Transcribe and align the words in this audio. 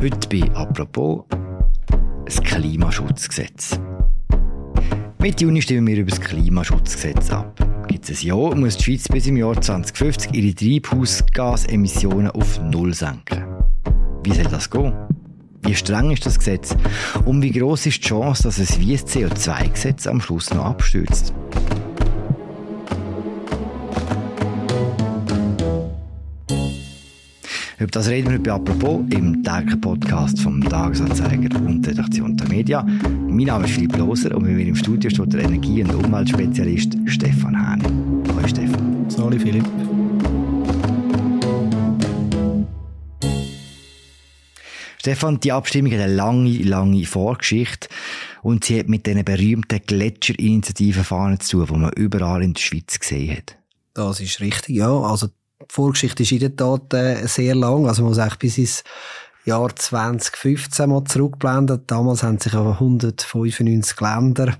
Heute 0.00 0.28
bei 0.28 0.50
«Apropos» 0.54 1.24
das 2.24 2.42
Klimaschutzgesetz. 2.42 3.78
Mit 5.18 5.40
Juni 5.40 5.62
stimmen 5.62 5.86
wir 5.86 5.98
über 5.98 6.10
das 6.10 6.20
Klimaschutzgesetz 6.20 7.30
ab. 7.30 7.86
Gibt 7.88 8.08
es 8.10 8.22
ein 8.22 8.26
Jahr, 8.28 8.54
muss 8.54 8.76
die 8.76 8.84
Schweiz 8.84 9.08
bis 9.08 9.26
im 9.26 9.36
Jahr 9.36 9.60
2050 9.60 10.34
ihre 10.34 10.54
Treibhausgasemissionen 10.54 12.30
auf 12.30 12.60
Null 12.60 12.92
senken. 12.92 13.44
Wie 14.22 14.32
soll 14.32 14.44
das 14.44 14.68
gehen? 14.68 14.92
Wie 15.62 15.74
streng 15.74 16.10
ist 16.10 16.26
das 16.26 16.38
Gesetz? 16.38 16.76
Und 17.24 17.40
wie 17.40 17.52
groß 17.52 17.86
ist 17.86 18.04
die 18.04 18.08
Chance, 18.08 18.42
dass 18.42 18.58
es 18.58 18.78
wie 18.78 18.92
das 18.92 19.06
CO2-Gesetz 19.06 20.06
am 20.06 20.20
Schluss 20.20 20.52
noch 20.52 20.66
abstürzt? 20.66 21.32
Über 27.84 27.90
das 27.90 28.08
reden 28.08 28.30
wir 28.30 28.42
bei 28.42 28.50
«Apropos» 28.50 29.02
im 29.10 29.42
täglichen 29.44 29.78
Podcast 29.78 30.40
vom 30.40 30.66
Tagesanzeiger 30.66 31.54
und 31.60 31.82
der 31.82 31.92
Redaktion 31.92 32.34
der 32.34 32.48
Media. 32.48 32.82
Mein 32.82 33.44
Name 33.44 33.66
ist 33.66 33.74
Philipp 33.74 33.94
Loser 33.98 34.34
und 34.34 34.44
bei 34.44 34.52
mir 34.52 34.66
im 34.66 34.74
Studio 34.74 35.10
steht 35.10 35.34
der 35.34 35.42
Energie- 35.42 35.82
und 35.84 35.94
Umweltspezialist 35.94 36.96
Stefan 37.04 37.54
Hahn. 37.54 37.82
Hallo 38.34 38.48
Stefan. 38.48 39.06
Hallo 39.18 39.38
Philipp. 39.38 39.66
Stefan, 44.96 45.40
die 45.40 45.52
Abstimmung 45.52 45.92
hat 45.92 46.00
eine 46.00 46.14
lange, 46.14 46.56
lange 46.62 47.04
Vorgeschichte 47.04 47.88
und 48.40 48.64
sie 48.64 48.78
hat 48.78 48.88
mit 48.88 49.04
diesen 49.04 49.26
berühmten 49.26 49.80
Gletscherinitiativen 49.86 51.04
Fahnen 51.04 51.38
zu 51.38 51.58
tun, 51.58 51.74
die 51.74 51.80
man 51.80 51.92
überall 51.92 52.42
in 52.42 52.54
der 52.54 52.62
Schweiz 52.62 52.98
gesehen 52.98 53.36
hat. 53.36 53.58
Das 53.92 54.20
ist 54.20 54.40
richtig, 54.40 54.76
ja. 54.76 54.88
Also 54.88 55.28
Vorgeschichte 55.68 56.22
ist 56.22 56.32
in 56.32 56.40
der 56.40 56.56
Tat 56.56 56.92
äh, 56.94 57.26
sehr 57.26 57.54
lang. 57.54 57.86
Also 57.86 58.02
man 58.02 58.10
muss 58.10 58.18
eigentlich 58.18 58.38
bis 58.38 58.58
ins 58.58 58.84
Jahr 59.44 59.74
2015 59.74 60.88
mal 60.88 61.04
zurückblenden. 61.04 61.82
Damals 61.86 62.22
haben 62.22 62.38
sich 62.38 62.54
aber 62.54 62.72
195 62.72 64.00
Länder 64.00 64.56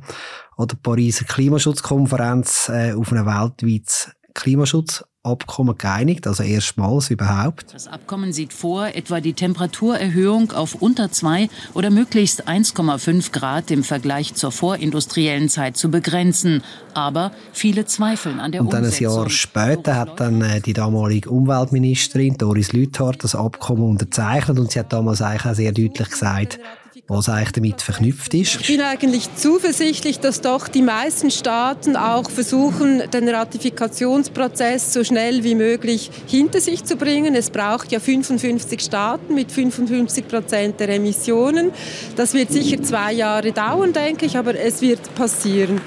an 0.56 0.68
der 0.68 0.76
Pariser 0.76 1.24
Klimaschutzkonferenz 1.24 2.68
äh, 2.68 2.92
auf 2.92 3.12
ein 3.12 3.26
weltweites 3.26 4.10
Klimaschutz 4.34 5.04
Abkommen 5.24 5.76
geeinigt, 5.78 6.26
also 6.26 6.42
erstmals 6.42 7.10
überhaupt. 7.10 7.72
Das 7.72 7.88
Abkommen 7.88 8.32
sieht 8.32 8.52
vor, 8.52 8.88
etwa 8.88 9.20
die 9.20 9.32
Temperaturerhöhung 9.32 10.52
auf 10.52 10.74
unter 10.74 11.10
2 11.10 11.48
oder 11.72 11.90
möglichst 11.90 12.46
1,5 12.46 13.32
Grad 13.32 13.70
im 13.70 13.84
Vergleich 13.84 14.34
zur 14.34 14.52
vorindustriellen 14.52 15.48
Zeit 15.48 15.78
zu 15.78 15.90
begrenzen. 15.90 16.62
Aber 16.92 17.32
viele 17.52 17.86
zweifeln 17.86 18.38
an 18.38 18.52
der 18.52 18.60
Und 18.60 18.72
dann 18.72 18.84
Umsetzung. 18.84 19.06
ein 19.06 19.16
Jahr 19.16 19.30
später 19.30 19.96
hat 19.96 20.20
dann 20.20 20.42
äh, 20.42 20.60
die 20.60 20.74
damalige 20.74 21.30
Umweltministerin 21.30 22.36
Doris 22.36 22.72
Lüthardt 22.72 23.24
das 23.24 23.34
Abkommen 23.34 23.82
unterzeichnet 23.82 24.58
und 24.58 24.70
sie 24.72 24.78
hat 24.78 24.92
damals 24.92 25.22
eigentlich 25.22 25.46
auch 25.46 25.54
sehr 25.54 25.72
deutlich 25.72 26.10
gesagt, 26.10 26.60
was 27.06 27.28
eigentlich 27.28 27.52
damit 27.52 27.82
verknüpft 27.82 28.32
ist. 28.34 28.60
Ich 28.60 28.66
bin 28.66 28.80
eigentlich 28.80 29.28
zuversichtlich, 29.36 30.20
dass 30.20 30.40
doch 30.40 30.68
die 30.68 30.82
meisten 30.82 31.30
Staaten 31.30 31.96
auch 31.96 32.30
versuchen, 32.30 33.02
den 33.10 33.28
Ratifikationsprozess 33.28 34.92
so 34.92 35.04
schnell 35.04 35.44
wie 35.44 35.54
möglich 35.54 36.10
hinter 36.26 36.60
sich 36.60 36.84
zu 36.84 36.96
bringen. 36.96 37.34
Es 37.34 37.50
braucht 37.50 37.92
ja 37.92 38.00
55 38.00 38.80
Staaten 38.80 39.34
mit 39.34 39.52
55 39.52 40.26
Prozent 40.28 40.80
der 40.80 40.88
Emissionen. 40.90 41.72
Das 42.16 42.32
wird 42.32 42.50
sicher 42.50 42.82
zwei 42.82 43.12
Jahre 43.12 43.52
dauern, 43.52 43.92
denke 43.92 44.24
ich, 44.24 44.38
aber 44.38 44.58
es 44.58 44.80
wird 44.80 45.14
passieren. 45.14 45.80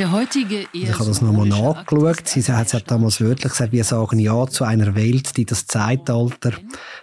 Der 0.00 0.12
heutige 0.12 0.66
Ich 0.72 0.90
habe 0.94 1.04
das 1.04 1.20
nochmal 1.20 1.46
nachgeschaut. 1.46 2.26
Sie 2.26 2.42
hat, 2.42 2.72
hat 2.72 2.90
damals 2.90 3.20
wörtlich 3.20 3.52
gesagt, 3.52 3.72
wir 3.72 3.84
sagen 3.84 4.18
Ja 4.18 4.46
zu 4.46 4.64
einer 4.64 4.94
Welt, 4.94 5.36
die 5.36 5.44
das 5.44 5.66
Zeitalter 5.66 6.52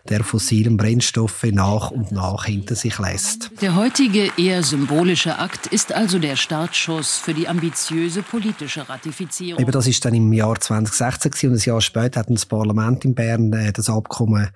der 0.10 0.24
fossilen 0.24 0.78
Brennstoffe 0.78 1.44
nach 1.44 1.92
und 1.92 2.12
nach 2.12 2.46
hinter 2.46 2.74
sich 2.74 2.98
lässt. 2.98 3.52
Der 3.62 3.76
heutige 3.76 4.32
eher 4.36 4.64
symbolische 4.64 5.38
Akt 5.38 5.68
ist 5.68 5.94
also 5.94 6.18
der 6.18 6.36
Startschuss 6.36 7.18
für 7.18 7.36
die 7.36 7.48
ambitiöse 7.48 8.24
politische 8.24 8.90
Ratifizierung. 8.90 9.62
Eben 9.62 9.72
das 9.72 9.86
ist 9.86 10.04
dann 10.04 10.16
im 10.16 10.34
Jahr 10.34 10.60
2016 10.60 11.30
gewesen, 11.30 11.52
und 11.52 11.60
ein 11.60 11.64
Jahr 11.64 11.82
später 11.82 12.22
hat 12.22 12.32
das 12.32 12.48
Parlament 12.48 13.06
in 13.06 13.14
Bern 13.14 13.54
äh, 13.54 13.72
das 13.72 13.92
Abkommen 13.92 14.50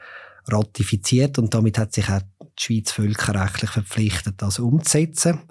ratifiziert 0.48 1.38
und 1.38 1.54
damit 1.54 1.78
hat 1.78 1.94
sich 1.94 2.10
auch 2.10 2.22
die 2.42 2.64
Schweiz 2.64 2.92
völkerrechtlich 2.92 3.70
verpflichtet, 3.70 4.42
das 4.42 4.58
umzusetzen. 4.58 5.42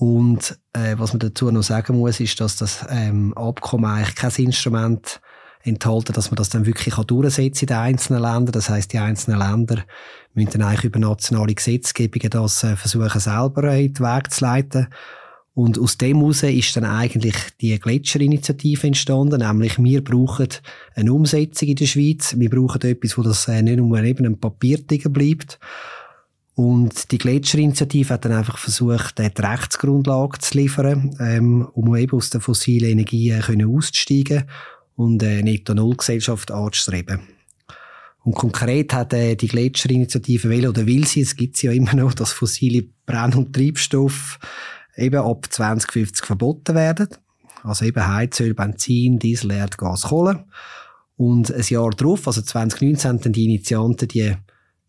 Und 0.00 0.58
äh, 0.72 0.94
was 0.96 1.12
man 1.12 1.20
dazu 1.20 1.50
noch 1.50 1.62
sagen 1.62 1.98
muss, 1.98 2.20
ist, 2.20 2.40
dass 2.40 2.56
das 2.56 2.86
ähm, 2.88 3.36
Abkommen 3.36 3.84
eigentlich 3.84 4.14
kein 4.14 4.46
Instrument 4.46 5.20
enthalten, 5.62 6.14
dass 6.14 6.30
man 6.30 6.36
das 6.36 6.48
dann 6.48 6.64
wirklich 6.64 6.94
kann 6.94 7.06
durchsetzen 7.06 7.64
in 7.64 7.66
den 7.66 7.76
einzelnen 7.76 8.22
Ländern. 8.22 8.52
Das 8.52 8.70
heißt, 8.70 8.94
die 8.94 8.98
einzelnen 8.98 9.38
Länder 9.38 9.84
müssen 10.32 10.52
dann 10.52 10.62
eigentlich 10.62 10.84
über 10.84 10.98
nationale 11.00 11.54
Gesetzgebungen 11.54 12.30
das 12.30 12.64
äh, 12.64 12.76
versuchen, 12.76 13.20
selber 13.20 13.74
in 13.74 13.92
den 13.92 14.02
Weg 14.02 14.32
zu 14.32 14.42
leiten. 14.42 14.88
Und 15.52 15.78
aus 15.78 15.98
dem 15.98 16.20
heraus 16.20 16.44
ist 16.44 16.74
dann 16.76 16.86
eigentlich 16.86 17.36
die 17.60 17.78
Gletscherinitiative 17.78 18.86
entstanden, 18.86 19.40
nämlich 19.40 19.78
wir 19.78 20.02
brauchen 20.02 20.48
eine 20.94 21.12
Umsetzung 21.12 21.68
in 21.68 21.76
der 21.76 21.84
Schweiz. 21.84 22.36
Wir 22.38 22.48
brauchen 22.48 22.80
etwas, 22.80 23.18
wo 23.18 23.22
das 23.22 23.48
äh, 23.48 23.60
nicht 23.60 23.76
nur 23.76 24.02
eben 24.02 24.24
ein 24.24 24.40
Papiertiger 24.40 25.10
bleibt. 25.10 25.58
Und 26.60 27.10
die 27.10 27.16
Gletscherinitiative 27.16 28.12
hat 28.12 28.26
dann 28.26 28.32
einfach 28.32 28.58
versucht, 28.58 29.18
die 29.18 29.30
Rechtsgrundlage 29.42 30.40
zu 30.40 30.58
liefern, 30.58 31.16
ähm, 31.18 31.66
um 31.72 31.96
eben 31.96 32.14
aus 32.14 32.28
den 32.28 32.42
fossilen 32.42 32.90
Energien 32.90 33.40
können 33.40 33.74
auszusteigen 33.74 34.44
und 34.94 35.24
eine 35.24 35.42
Netto-Null-Gesellschaft 35.42 36.50
anzustreben. 36.50 37.20
Und 38.24 38.34
konkret 38.34 38.92
hat 38.92 39.14
äh, 39.14 39.36
die 39.36 39.48
Gletscherinitiative 39.48 40.50
will 40.50 40.68
oder 40.68 40.84
will 40.84 41.06
sie, 41.06 41.22
es 41.22 41.34
gibt 41.34 41.56
sie 41.56 41.68
ja 41.68 41.72
immer 41.72 41.94
noch, 41.94 42.12
dass 42.12 42.32
fossile 42.32 42.84
Brenn- 43.06 43.32
und 43.32 43.56
Treibstoffe 43.56 44.38
eben 44.96 45.16
ab 45.24 45.46
2050 45.48 46.26
verboten 46.26 46.74
werden. 46.74 47.08
Also 47.62 47.86
eben 47.86 48.06
Heizöl, 48.06 48.52
Benzin, 48.52 49.18
Diesel, 49.18 49.52
Erdgas, 49.52 50.02
Kohle. 50.02 50.44
Und 51.16 51.50
ein 51.50 51.64
Jahr 51.66 51.88
darauf, 51.88 52.26
also 52.26 52.42
2019, 52.42 53.08
haben 53.08 53.20
dann 53.22 53.32
die 53.32 53.44
Initianten 53.46 54.08
die 54.08 54.36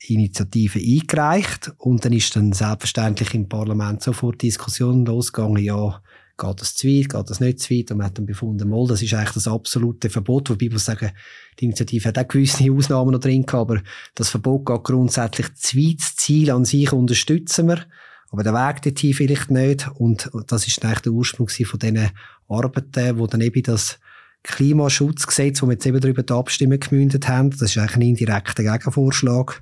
Initiative 0.07 0.79
eingereicht 0.79 1.72
und 1.78 2.03
dann 2.03 2.13
ist 2.13 2.35
dann 2.35 2.53
selbstverständlich 2.53 3.34
im 3.34 3.47
Parlament 3.47 4.01
sofort 4.01 4.41
Diskussionen 4.41 5.06
losgegangen, 5.06 5.63
ja, 5.63 6.01
geht 6.38 6.62
das 6.62 6.75
zu 6.75 6.88
weit, 6.88 7.09
geht 7.09 7.29
das 7.29 7.39
nicht 7.39 7.59
zu 7.59 7.73
weit? 7.73 7.91
Und 7.91 7.97
man 7.97 8.07
hat 8.07 8.17
dann 8.17 8.25
befunden, 8.25 8.69
mal, 8.69 8.88
das 8.88 9.01
ist 9.01 9.13
eigentlich 9.13 9.34
das 9.34 9.47
absolute 9.47 10.09
Verbot, 10.09 10.50
wobei 10.50 10.69
muss 10.69 10.85
sagen, 10.85 11.11
die 11.59 11.66
Initiative 11.66 12.07
hat 12.07 12.17
auch 12.17 12.28
gewisse 12.28 12.72
Ausnahmen 12.72 13.11
noch 13.11 13.19
drin 13.19 13.45
gehabt, 13.45 13.69
aber 13.69 13.81
das 14.16 14.29
Verbot 14.29 14.66
geht 14.66 14.84
grundsätzlich 14.84 15.53
zu 15.56 15.78
weit, 15.78 16.00
das 16.00 16.16
Ziel 16.16 16.51
an 16.51 16.66
sich 16.66 16.91
unterstützen 16.91 17.67
wir, 17.67 17.85
aber 18.31 18.44
der 18.44 18.53
Weg 18.53 18.81
dorthin 18.81 19.13
vielleicht 19.13 19.51
nicht. 19.51 19.90
Und 19.95 20.31
das 20.47 20.67
ist 20.67 20.84
eigentlich 20.84 21.00
der 21.01 21.11
Ursprung 21.11 21.50
von 21.50 21.79
diesen 21.79 22.09
Arbeiten, 22.47 23.19
wo 23.19 23.28
dann 23.28 23.41
eben 23.41 23.61
das 23.63 24.00
Klimaschutzgesetz, 24.44 25.61
wo 25.61 25.67
wir 25.67 25.73
jetzt 25.73 25.85
eben 25.85 26.00
darüber 26.00 26.23
die 26.23 26.34
Abstimmung 26.34 26.79
gemündet 26.79 27.28
haben, 27.28 27.51
das 27.51 27.61
ist 27.61 27.78
eigentlich 27.78 27.95
ein 27.97 28.01
indirekter 28.01 28.63
Gegenvorschlag, 28.63 29.61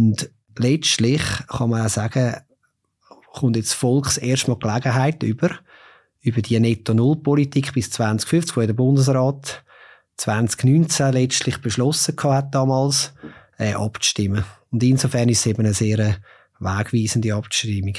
und 0.00 0.30
letztlich 0.56 1.22
kann 1.46 1.70
man 1.70 1.84
auch 1.84 1.90
sagen, 1.90 2.36
kommt 3.32 3.56
jetzt 3.56 3.74
Volks 3.74 4.16
erstmal 4.16 4.58
Gelegenheit 4.58 5.22
über, 5.22 5.50
über 6.22 6.40
die 6.40 6.58
Netto-Null-Politik 6.58 7.74
bis 7.74 7.90
2050, 7.90 8.54
die 8.54 8.66
der 8.66 8.72
Bundesrat 8.72 9.62
2019 10.16 11.12
letztlich 11.12 11.58
beschlossen 11.58 12.16
hat 12.24 12.54
damals, 12.54 13.12
äh, 13.58 13.74
abzustimmen. 13.74 14.44
Und 14.70 14.82
insofern 14.82 15.28
ist 15.28 15.40
es 15.40 15.46
eben 15.46 15.60
eine 15.60 15.74
sehr 15.74 16.16
wegweisende 16.58 17.34
Abstimmung. 17.34 17.94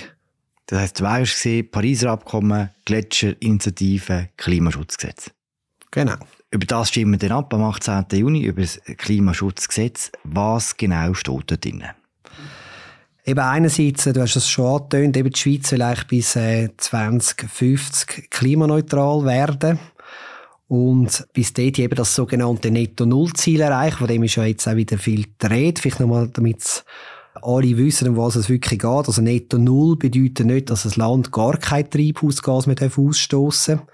Das 0.66 0.80
heisst, 0.80 1.00
der 1.00 1.20
Weg 1.20 1.46
war 1.46 1.64
Pariser 1.72 2.12
Abkommen, 2.12 2.70
Gletscherinitiative, 2.86 4.30
Klimaschutzgesetz. 4.38 5.32
Genau. 5.92 6.16
Über 6.54 6.66
das 6.66 6.90
stimmen 6.90 7.14
wir 7.14 7.30
dann 7.30 7.38
ab 7.38 7.54
am 7.54 7.64
18. 7.64 8.06
Juni, 8.12 8.44
über 8.44 8.62
das 8.62 8.82
Klimaschutzgesetz. 8.98 10.12
Was 10.26 10.76
genau 10.76 11.14
steht 11.14 11.50
da 11.50 11.56
drin? 11.56 11.84
Eben 13.24 13.40
einerseits, 13.40 14.04
du 14.04 14.22
hast 14.22 14.36
es 14.36 14.50
schon 14.50 14.66
angetönt, 14.66 15.16
eben 15.16 15.30
die 15.30 15.40
Schweiz 15.40 15.72
eigentlich 15.72 16.08
bis 16.08 16.36
äh, 16.36 16.70
2050 16.76 18.30
klimaneutral 18.30 19.24
werden. 19.24 19.80
Und 20.68 21.26
bis 21.34 21.54
dort 21.54 21.80
eben 21.80 21.96
das 21.96 22.16
sogenannte 22.16 22.70
Netto-Null-Ziel 22.70 23.62
erreichen. 23.62 23.98
Von 23.98 24.08
dem 24.08 24.24
ist 24.24 24.36
ja 24.36 24.44
jetzt 24.44 24.68
auch 24.68 24.76
wieder 24.76 24.98
viel 24.98 25.26
Rede. 25.44 25.82
Vielleicht 25.82 26.00
nochmal, 26.02 26.30
damit 26.34 26.84
alle 27.42 27.78
wissen, 27.78 28.10
um 28.10 28.18
was 28.18 28.36
es 28.36 28.50
wirklich 28.50 28.80
geht. 28.80 29.08
Also 29.08 29.22
Netto 29.22 29.58
Null 29.58 29.96
bedeutet 29.96 30.46
nicht, 30.46 30.70
dass 30.70 30.84
das 30.84 30.98
Land 30.98 31.32
gar 31.32 31.58
kein 31.58 31.90
Treibhausgas 31.90 32.68
mehr 32.68 32.76
ausstoßen 32.98 33.78
darf, 33.78 33.88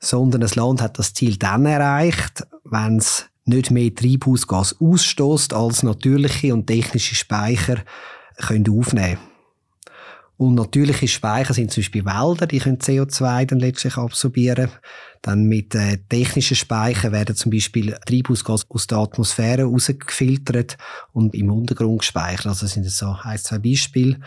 sondern 0.00 0.40
das 0.40 0.54
Land 0.54 0.80
hat 0.80 0.98
das 0.98 1.14
Ziel 1.14 1.36
dann 1.36 1.66
erreicht, 1.66 2.46
wenn 2.64 2.98
es 2.98 3.26
nicht 3.44 3.70
mehr 3.70 3.94
Treibhausgas 3.94 4.76
ausstößt, 4.80 5.52
als 5.54 5.82
natürliche 5.82 6.52
und 6.52 6.66
technische 6.66 7.14
Speicher 7.14 7.78
können 8.36 8.68
aufnehmen 8.68 9.18
Und 10.36 10.54
natürliche 10.54 11.08
Speicher 11.08 11.54
sind 11.54 11.72
zum 11.72 11.82
Beispiel 11.82 12.04
Wälder, 12.04 12.46
die 12.46 12.58
können 12.58 12.78
CO2 12.78 13.46
dann 13.46 13.58
letztlich 13.58 13.96
absorbieren. 13.96 14.70
Dann 15.22 15.44
mit 15.44 15.74
äh, 15.74 15.98
technischen 16.08 16.56
Speichern 16.56 17.10
werden 17.10 17.34
zum 17.34 17.50
Beispiel 17.50 17.96
Treibhausgase 18.06 18.66
aus 18.68 18.86
der 18.86 18.98
Atmosphäre 18.98 19.64
rausgefiltert 19.64 20.76
und 21.12 21.34
im 21.34 21.50
Untergrund 21.50 22.00
gespeichert. 22.00 22.46
Also 22.46 22.66
das 22.66 22.74
sind 22.74 22.88
so 22.88 23.16
ein, 23.22 23.38
zwei 23.38 23.58
Beispiele. 23.58 24.20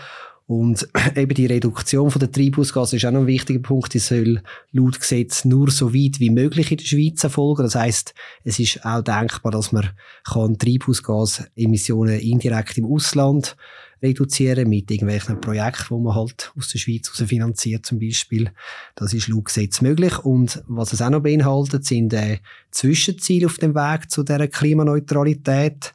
Und 0.51 0.85
eben 1.15 1.33
die 1.33 1.45
Reduktion 1.45 2.11
von 2.11 2.19
der 2.19 2.29
Treibhausgase 2.29 2.97
ist 2.97 3.05
auch 3.05 3.11
noch 3.11 3.21
ein 3.21 3.27
wichtiger 3.27 3.61
Punkt. 3.61 3.93
Die 3.93 3.99
soll 3.99 4.43
laut 4.73 4.99
Gesetz 4.99 5.45
nur 5.45 5.71
so 5.71 5.93
weit 5.93 6.19
wie 6.19 6.29
möglich 6.29 6.71
in 6.71 6.77
der 6.77 6.83
Schweiz 6.83 7.23
erfolgen. 7.23 7.63
Das 7.63 7.75
heißt, 7.75 8.13
es 8.43 8.59
ist 8.59 8.85
auch 8.85 9.01
denkbar, 9.01 9.53
dass 9.53 9.71
man 9.71 9.91
kann 10.25 10.57
Treibhausgasemissionen 10.57 12.19
indirekt 12.19 12.77
im 12.77 12.85
Ausland 12.87 13.55
reduzieren 14.03 14.67
mit 14.67 14.91
irgendwelchen 14.91 15.39
Projekten, 15.39 15.85
wo 15.87 15.99
man 15.99 16.15
halt 16.15 16.51
aus 16.57 16.67
der 16.67 16.79
Schweiz 16.79 17.07
heraus 17.07 17.29
finanziert 17.29 17.85
zum 17.85 17.99
Beispiel. 17.99 18.51
Das 18.95 19.13
ist 19.13 19.29
laut 19.29 19.45
Gesetz 19.45 19.79
möglich. 19.79 20.19
Und 20.19 20.61
was 20.67 20.91
es 20.91 21.01
auch 21.01 21.11
noch 21.11 21.21
beinhaltet, 21.21 21.85
sind 21.85 22.11
äh, 22.11 22.39
Zwischenziele 22.71 23.45
auf 23.45 23.57
dem 23.57 23.73
Weg 23.73 24.11
zu 24.11 24.23
der 24.23 24.49
Klimaneutralität. 24.49 25.93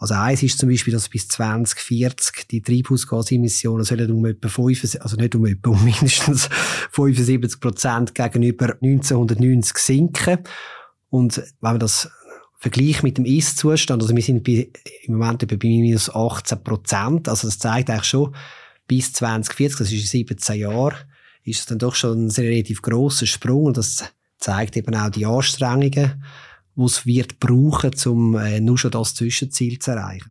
Also 0.00 0.14
eins 0.14 0.44
ist 0.44 0.58
zum 0.58 0.68
Beispiel, 0.68 0.92
dass 0.92 1.08
bis 1.08 1.26
2040 1.26 2.46
die 2.48 2.62
Treibhausgasemissionen 2.62 3.84
sollen 3.84 4.12
um 4.12 4.24
etwa 4.26 4.48
5, 4.48 4.98
also 5.00 5.16
nicht 5.16 5.34
um 5.34 5.44
etwa, 5.44 5.70
um 5.70 5.84
mindestens 5.84 6.48
75 6.92 7.60
Prozent 7.60 8.14
gegenüber 8.14 8.74
1990 8.80 9.76
sinken. 9.76 10.38
Und 11.10 11.38
wenn 11.38 11.72
man 11.72 11.80
das 11.80 12.08
vergleicht 12.58 13.02
mit 13.02 13.18
dem 13.18 13.24
Ist-Zustand, 13.24 14.02
also 14.02 14.14
wir 14.14 14.22
sind 14.22 14.44
bei, 14.44 14.70
im 15.02 15.16
Moment 15.16 15.46
bei 15.46 15.56
minus 15.62 16.14
18 16.14 16.62
Prozent, 16.62 17.28
also 17.28 17.48
das 17.48 17.58
zeigt 17.58 17.90
eigentlich 17.90 18.04
schon, 18.04 18.34
bis 18.86 19.12
2040, 19.12 19.78
das 19.78 19.92
ist 19.92 20.14
in 20.14 20.26
17 20.26 20.60
Jahren, 20.60 20.96
ist 21.44 21.60
es 21.60 21.66
dann 21.66 21.78
doch 21.78 21.94
schon 21.94 22.26
ein 22.26 22.30
relativ 22.30 22.82
grosser 22.82 23.26
Sprung 23.26 23.64
und 23.66 23.76
das 23.76 24.04
zeigt 24.38 24.76
eben 24.76 24.94
auch 24.94 25.10
die 25.10 25.26
Anstrengungen, 25.26 26.22
es 26.86 27.06
wird 27.06 27.40
brauchen, 27.40 27.90
um 28.06 28.36
äh, 28.36 28.60
nur 28.60 28.78
schon 28.78 28.90
das 28.90 29.14
Zwischenziel 29.14 29.78
zu 29.78 29.92
erreichen. 29.92 30.30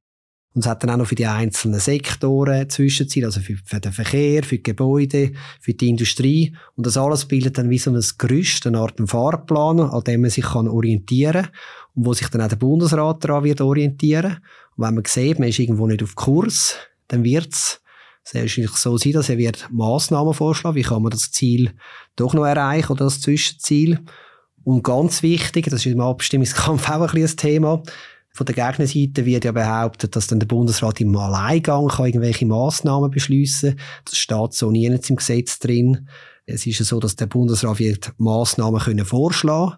Und 0.58 0.62
es 0.62 0.68
hat 0.68 0.82
dann 0.82 0.90
auch 0.90 0.98
noch 0.98 1.06
für 1.06 1.14
die 1.14 1.28
einzelnen 1.28 1.80
Sektoren 1.80 2.68
Zwischenziele, 2.68 3.28
also 3.28 3.42
für, 3.42 3.58
für, 3.64 3.80
den 3.80 3.92
Verkehr, 3.92 4.42
für 4.42 4.56
die 4.56 4.64
Gebäude, 4.64 5.34
für 5.62 5.76
die 5.76 5.88
Industrie. 5.88 6.56
Und 6.76 6.88
das 6.88 6.98
alles 6.98 7.26
bildet 7.26 7.60
dann 7.60 7.70
wie 7.70 7.78
so 7.78 7.92
ein 7.92 8.04
Gerüst, 8.18 8.66
eine 8.66 8.80
Art 8.80 9.00
Fahrplan, 9.06 9.80
an 9.80 10.04
dem 10.06 10.22
man 10.22 10.32
sich 10.32 10.46
kann 10.46 10.68
orientieren 10.68 11.44
kann 11.44 11.52
und 11.94 12.06
wo 12.08 12.14
sich 12.14 12.28
dann 12.30 12.42
auch 12.42 12.48
der 12.48 12.56
Bundesrat 12.56 13.24
daran 13.24 13.44
wird 13.44 13.62
orientieren. 13.62 14.38
Und 14.76 14.86
wenn 14.86 14.96
man 14.96 15.06
sieht, 15.06 15.38
man 15.38 15.50
ist 15.50 15.60
irgendwo 15.60 15.86
nicht 15.86 16.02
auf 16.02 16.16
Kurs, 16.16 16.76
dann 17.08 17.24
wird 17.24 17.54
es 17.54 17.80
sehr 18.24 18.42
wahrscheinlich 18.42 18.72
so 18.72 18.98
sein, 18.98 19.14
dass 19.14 19.30
er 19.30 19.38
wird 19.38 19.70
Massnahmen 19.72 20.34
vorschlagen, 20.34 20.76
wie 20.76 20.82
kann 20.82 21.04
man 21.04 21.12
das 21.12 21.30
Ziel 21.30 21.72
doch 22.16 22.34
noch 22.34 22.46
erreichen 22.46 22.94
oder 22.94 23.06
das 23.06 23.22
Zwischenziel. 23.22 24.00
Und 24.68 24.84
ganz 24.84 25.24
wichtig, 25.24 25.70
das 25.70 25.86
ist 25.86 25.94
im 25.94 26.02
Abstimmungskampf 26.02 26.90
auch 26.90 27.14
ein, 27.14 27.22
bisschen 27.22 27.30
ein 27.30 27.38
Thema, 27.38 27.84
von 28.32 28.46
der 28.46 28.54
Gegnerseite 28.54 29.26
wird 29.26 29.46
ja 29.46 29.54
behauptet, 29.54 30.14
dass 30.14 30.28
dann 30.28 30.42
der 30.42 30.48
Bundesrat 30.48 31.00
im 31.00 31.16
Alleingang 31.16 31.88
kann 31.88 32.08
irgendwelche 32.08 32.46
Massnahmen 32.46 33.10
beschließen. 33.10 33.80
Das 34.04 34.18
steht 34.18 34.52
so 34.52 34.70
nirgends 34.70 35.10
im 35.10 35.16
Gesetz 35.16 35.60
drin. 35.60 36.10
Es 36.46 36.68
ist 36.68 36.80
ja 36.80 36.86
so, 36.86 37.00
dass 37.00 37.16
der 37.16 37.28
Bundesrat 37.28 37.80
wird 37.80 38.12
Massnahmen 38.18 38.82
können 38.82 39.06
vorschlagen 39.06 39.78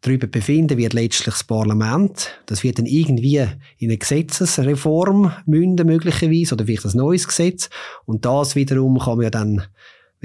Darüber 0.00 0.26
befinden 0.28 0.78
wird 0.78 0.94
letztlich 0.94 1.34
das 1.34 1.44
Parlament. 1.44 2.40
Das 2.46 2.64
wird 2.64 2.78
dann 2.78 2.86
irgendwie 2.86 3.46
in 3.76 3.90
eine 3.90 3.98
Gesetzesreform 3.98 5.32
münden, 5.44 5.86
möglicherweise, 5.86 6.54
oder 6.54 6.64
vielleicht 6.64 6.86
ein 6.86 6.96
neues 6.96 7.28
Gesetz. 7.28 7.68
Und 8.06 8.24
das 8.24 8.56
wiederum 8.56 8.98
kann 8.98 9.16
man 9.16 9.24
ja 9.24 9.30
dann 9.30 9.66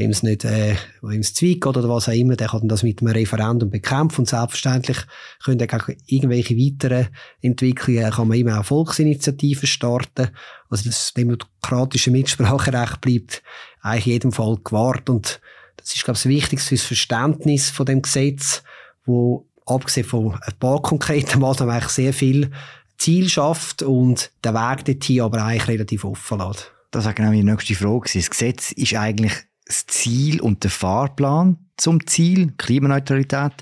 wem 0.02 0.12
es 0.12 0.24
nicht, 0.24 0.44
äh, 0.46 0.76
wem 1.02 1.20
es 1.20 1.34
geht 1.34 1.66
oder 1.66 1.88
was 1.88 2.10
auch 2.10 2.14
immer, 2.14 2.36
der 2.36 2.50
kann 2.50 2.68
das 2.68 2.84
mit 2.84 3.02
einem 3.02 3.14
Referendum 3.14 3.70
bekämpfen 3.70 4.22
und 4.22 4.30
selbstverständlich 4.30 4.98
können 5.44 5.62
auch 5.70 5.90
irgendwelche 6.08 6.58
weiteren 6.58 7.10
Entwicklungen, 7.42 8.12
kann 8.12 8.28
man 8.28 8.38
immer 8.38 8.60
auch 8.60 8.66
Volksinitiativen 8.66 9.68
starten. 9.68 10.30
Also 10.70 10.90
das 10.90 11.14
demokratische 11.14 12.12
Mitspracherecht 12.12 13.02
bleibt 13.02 13.44
eigentlich 13.82 14.08
in 14.08 14.12
jedem 14.14 14.32
Fall 14.32 14.58
gewahrt 14.64 15.10
und 15.10 15.40
das 15.78 15.96
ist, 15.96 16.04
glaube 16.04 16.18
ich, 16.18 16.24
das 16.24 16.30
Wichtigste 16.30 16.70
fürs 16.70 16.84
Verständnis 16.84 17.70
von 17.70 17.86
dem 17.86 18.02
Gesetz, 18.02 18.64
wo 19.06 19.48
abgesehen 19.66 20.08
von 20.08 20.34
ein 20.34 20.54
paar 20.60 20.82
konkreten 20.82 21.40
Maßnahmen 21.40 21.76
eigentlich 21.76 21.92
sehr 21.92 22.14
viel 22.14 22.52
Ziel 22.98 23.30
schafft 23.30 23.84
und 23.84 24.32
den 24.44 24.54
Weg 24.54 24.86
dorthin 24.86 25.22
aber 25.22 25.44
eigentlich 25.44 25.68
relativ 25.68 26.06
offen 26.06 26.40
lässt. 26.40 26.72
Das 26.92 27.06
war 27.06 27.14
genau 27.14 27.30
meine 27.30 27.44
nächste 27.44 27.76
Frage. 27.76 28.10
Das 28.14 28.30
Gesetz 28.30 28.72
ist 28.74 28.96
eigentlich 28.96 29.34
das 29.72 29.88
Ziel 29.88 30.42
und 30.42 30.64
der 30.64 30.72
Fahrplan 30.72 31.58
zum 31.78 32.06
Ziel, 32.06 32.54
Klimaneutralität. 32.58 33.54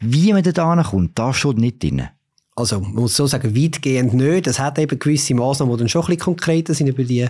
Wie 0.00 0.32
man 0.32 0.42
da 0.42 0.82
kommt, 0.82 1.18
da 1.18 1.32
steht 1.32 1.58
nicht 1.58 1.82
drin. 1.82 2.08
Also, 2.54 2.80
man 2.80 2.94
muss 2.94 3.16
so 3.16 3.26
sagen, 3.26 3.56
weitgehend 3.56 4.12
nicht. 4.12 4.46
Es 4.46 4.58
hat 4.58 4.78
eben 4.78 4.98
gewisse 4.98 5.34
Maßnahmen, 5.34 5.74
die 5.74 5.78
dann 5.78 5.88
schon 5.88 6.02
ein 6.02 6.06
bisschen 6.08 6.22
konkreter 6.22 6.74
sind, 6.74 6.88
über 6.88 7.04
die 7.04 7.28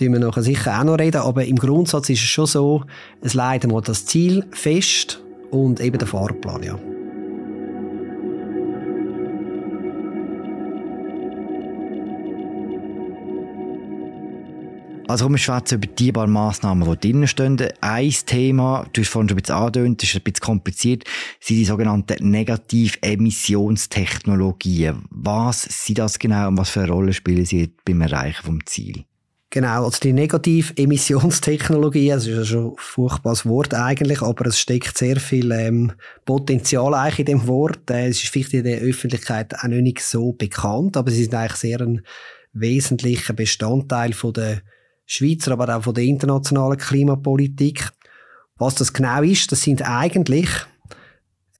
die 0.00 0.08
wir 0.08 0.20
nachher 0.20 0.42
sicher 0.42 0.78
auch 0.78 0.84
noch 0.84 0.98
reden. 0.98 1.22
Aber 1.22 1.44
im 1.44 1.56
Grundsatz 1.56 2.08
ist 2.08 2.22
es 2.22 2.28
schon 2.28 2.46
so, 2.46 2.84
es 3.20 3.34
leitet 3.34 3.70
mal 3.70 3.80
das 3.80 4.06
Ziel 4.06 4.44
fest 4.52 5.20
und 5.50 5.80
eben 5.80 5.98
der 5.98 6.06
Fahrplan, 6.06 6.62
ja. 6.62 6.78
Also 15.08 15.28
wir 15.30 15.38
schwätzen 15.38 15.76
über 15.76 15.86
die 15.86 16.12
paar 16.12 16.26
Massnahmen, 16.26 16.86
die 16.86 17.08
drinnen 17.08 17.26
stehen. 17.26 17.56
Ein 17.80 18.14
Thema, 18.26 18.84
du 18.92 19.00
hast 19.00 19.08
vorhin 19.08 19.30
schon 19.30 19.38
ein 19.38 19.40
bisschen 19.40 19.54
angedeutet, 19.54 20.02
ist 20.02 20.16
ein 20.16 20.22
bisschen 20.22 20.44
kompliziert, 20.44 21.04
sind 21.40 21.56
die 21.56 21.64
sogenannten 21.64 22.30
Negativ-Emissionstechnologien. 22.30 25.06
Was 25.08 25.62
sind 25.62 25.98
das 25.98 26.18
genau 26.18 26.48
und 26.48 26.58
was 26.58 26.68
für 26.68 26.80
eine 26.80 26.92
Rolle 26.92 27.14
spielen 27.14 27.46
sie 27.46 27.72
beim 27.86 28.02
Erreichen 28.02 28.44
vom 28.44 28.66
Ziel? 28.66 29.06
Genau, 29.48 29.86
also 29.86 29.98
die 29.98 30.12
Negativ-Emissionstechnologie, 30.12 32.10
das 32.10 32.26
ist 32.26 32.36
ja 32.36 32.44
schon 32.44 32.72
ein 32.72 32.76
furchtbares 32.76 33.46
Wort 33.46 33.72
eigentlich, 33.72 34.20
aber 34.20 34.48
es 34.48 34.60
steckt 34.60 34.98
sehr 34.98 35.18
viel 35.18 35.50
ähm, 35.52 35.92
Potenzial 36.26 36.92
eigentlich 36.92 37.20
in 37.20 37.24
dem 37.24 37.46
Wort. 37.46 37.90
Äh, 37.90 38.08
es 38.08 38.22
ist 38.22 38.28
vielleicht 38.28 38.52
in 38.52 38.64
der 38.64 38.80
Öffentlichkeit 38.80 39.54
auch 39.54 39.68
nicht 39.68 40.00
so 40.00 40.34
bekannt, 40.34 40.98
aber 40.98 41.10
sie 41.10 41.22
sind 41.22 41.34
eigentlich 41.34 41.56
sehr 41.56 41.80
ein 41.80 42.02
wesentlicher 42.52 43.32
Bestandteil 43.32 44.12
von 44.12 44.34
der 44.34 44.60
Schweizer, 45.10 45.52
aber 45.52 45.74
auch 45.74 45.82
von 45.82 45.94
der 45.94 46.04
internationalen 46.04 46.78
Klimapolitik. 46.78 47.90
Was 48.58 48.74
das 48.74 48.92
genau 48.92 49.22
ist, 49.22 49.50
das 49.50 49.62
sind 49.62 49.82
eigentlich 49.82 50.50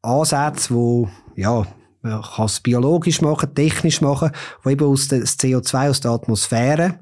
Ansätze, 0.03 0.75
wo 0.75 1.09
ja, 1.35 1.67
man 2.03 2.23
kann 2.23 2.45
es 2.45 2.61
biologisch 2.61 3.23
machen, 3.23 3.55
technisch 3.55 4.01
machen, 4.03 4.31
die 4.65 4.71
eben 4.71 4.87
aus 4.87 5.09
das 5.09 5.39
CO2 5.39 5.91
aus 5.91 6.01
der 6.01 6.11
Atmosphäre 6.11 7.01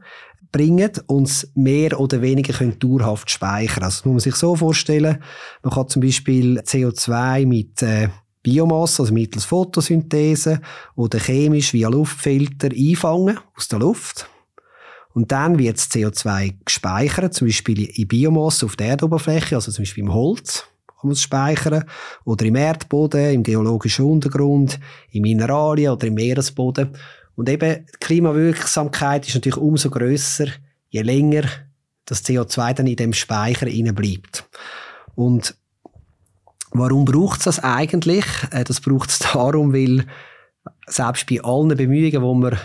bringen 0.52 0.92
und 1.08 1.26
es 1.26 1.50
mehr 1.54 1.98
oder 1.98 2.22
weniger 2.22 2.52
können 2.52 2.78
dauerhaft 2.78 3.28
speichern. 3.28 3.82
Also 3.82 3.98
das 3.98 4.04
muss 4.04 4.12
man 4.12 4.20
sich 4.20 4.36
so 4.36 4.54
vorstellen, 4.54 5.22
man 5.62 5.72
kann 5.72 5.88
zum 5.88 6.00
Beispiel 6.00 6.60
CO2 6.60 7.44
mit 7.44 7.82
äh, 7.82 8.08
Biomasse, 8.42 9.02
also 9.02 9.12
mittels 9.12 9.44
Photosynthese 9.44 10.60
oder 10.94 11.18
chemisch 11.18 11.72
via 11.72 11.88
Luftfilter 11.88 12.68
einfangen 12.68 13.40
aus 13.56 13.66
der 13.66 13.80
Luft 13.80 14.30
und 15.16 15.32
dann 15.32 15.58
wird 15.58 15.78
das 15.78 15.90
CO2 15.90 16.56
gespeichert, 16.62 17.32
zum 17.32 17.46
Beispiel 17.46 17.84
in 17.84 18.06
Biomasse 18.06 18.66
auf 18.66 18.76
der 18.76 18.88
Erdoberfläche, 18.88 19.54
also 19.54 19.72
zum 19.72 19.82
Beispiel 19.82 20.04
im 20.04 20.12
Holz 20.12 20.66
kann 20.88 21.08
man 21.08 21.12
es 21.12 21.22
speichern, 21.22 21.84
oder 22.26 22.44
im 22.44 22.54
Erdboden, 22.54 23.30
im 23.30 23.42
geologischen 23.42 24.04
Untergrund, 24.04 24.78
in 25.12 25.22
Mineralien 25.22 25.92
oder 25.92 26.06
im 26.06 26.14
Meeresboden. 26.14 26.90
Und 27.34 27.48
eben 27.48 27.86
die 27.86 27.98
Klimawirksamkeit 27.98 29.26
ist 29.26 29.36
natürlich 29.36 29.56
umso 29.56 29.88
grösser, 29.88 30.48
je 30.90 31.00
länger 31.00 31.44
das 32.04 32.22
CO2 32.22 32.74
dann 32.74 32.86
in 32.86 32.96
dem 32.96 33.14
Speicher 33.14 33.64
bleibt. 33.94 34.46
Und 35.14 35.56
warum 36.72 37.06
braucht 37.06 37.38
es 37.38 37.44
das 37.44 37.64
eigentlich? 37.64 38.26
Äh, 38.50 38.64
das 38.64 38.82
braucht 38.82 39.08
es 39.08 39.18
darum, 39.32 39.72
weil 39.72 40.04
selbst 40.86 41.26
bei 41.26 41.40
allen 41.42 41.74
Bemühungen, 41.74 42.10
die 42.10 42.18
man 42.18 42.58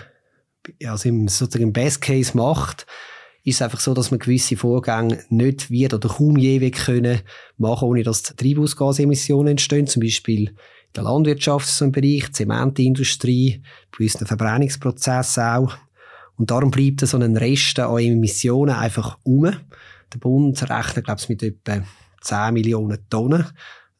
also 0.85 1.09
im, 1.09 1.27
sozusagen 1.27 1.63
im 1.63 1.73
Best 1.73 2.01
Case 2.01 2.35
macht, 2.35 2.85
ist 3.43 3.55
es 3.55 3.61
einfach 3.61 3.79
so, 3.79 3.93
dass 3.93 4.11
man 4.11 4.19
gewisse 4.19 4.55
Vorgänge 4.55 5.23
nicht 5.29 5.71
wird 5.71 5.93
oder 5.93 6.09
kaum 6.09 6.37
je 6.37 6.69
können 6.71 7.21
machen, 7.57 7.87
ohne 7.87 8.03
dass 8.03 8.23
Treibhausgasemissionen 8.23 9.51
entstehen. 9.51 9.87
Zum 9.87 10.01
Beispiel 10.01 10.49
in 10.49 10.55
der 10.95 11.03
Landwirtschaft, 11.03 11.67
so 11.67 11.85
ein 11.85 11.91
Bereich, 11.91 12.31
Zementindustrie, 12.31 13.63
gewissen 13.91 14.27
Verbrennungsprozessen 14.27 15.43
auch. 15.43 15.77
Und 16.37 16.51
darum 16.51 16.71
bleibt 16.71 17.01
so 17.01 17.17
ein 17.17 17.37
Rest 17.37 17.79
an 17.79 17.97
Emissionen 17.97 18.75
einfach 18.75 19.17
um. 19.23 19.43
Der 19.43 20.19
Bund 20.19 20.61
rechnet, 20.69 21.05
glaube 21.05 21.21
ich, 21.21 21.29
mit 21.29 21.43
etwa 21.43 21.83
10 22.21 22.53
Millionen 22.53 22.99
Tonnen. 23.09 23.43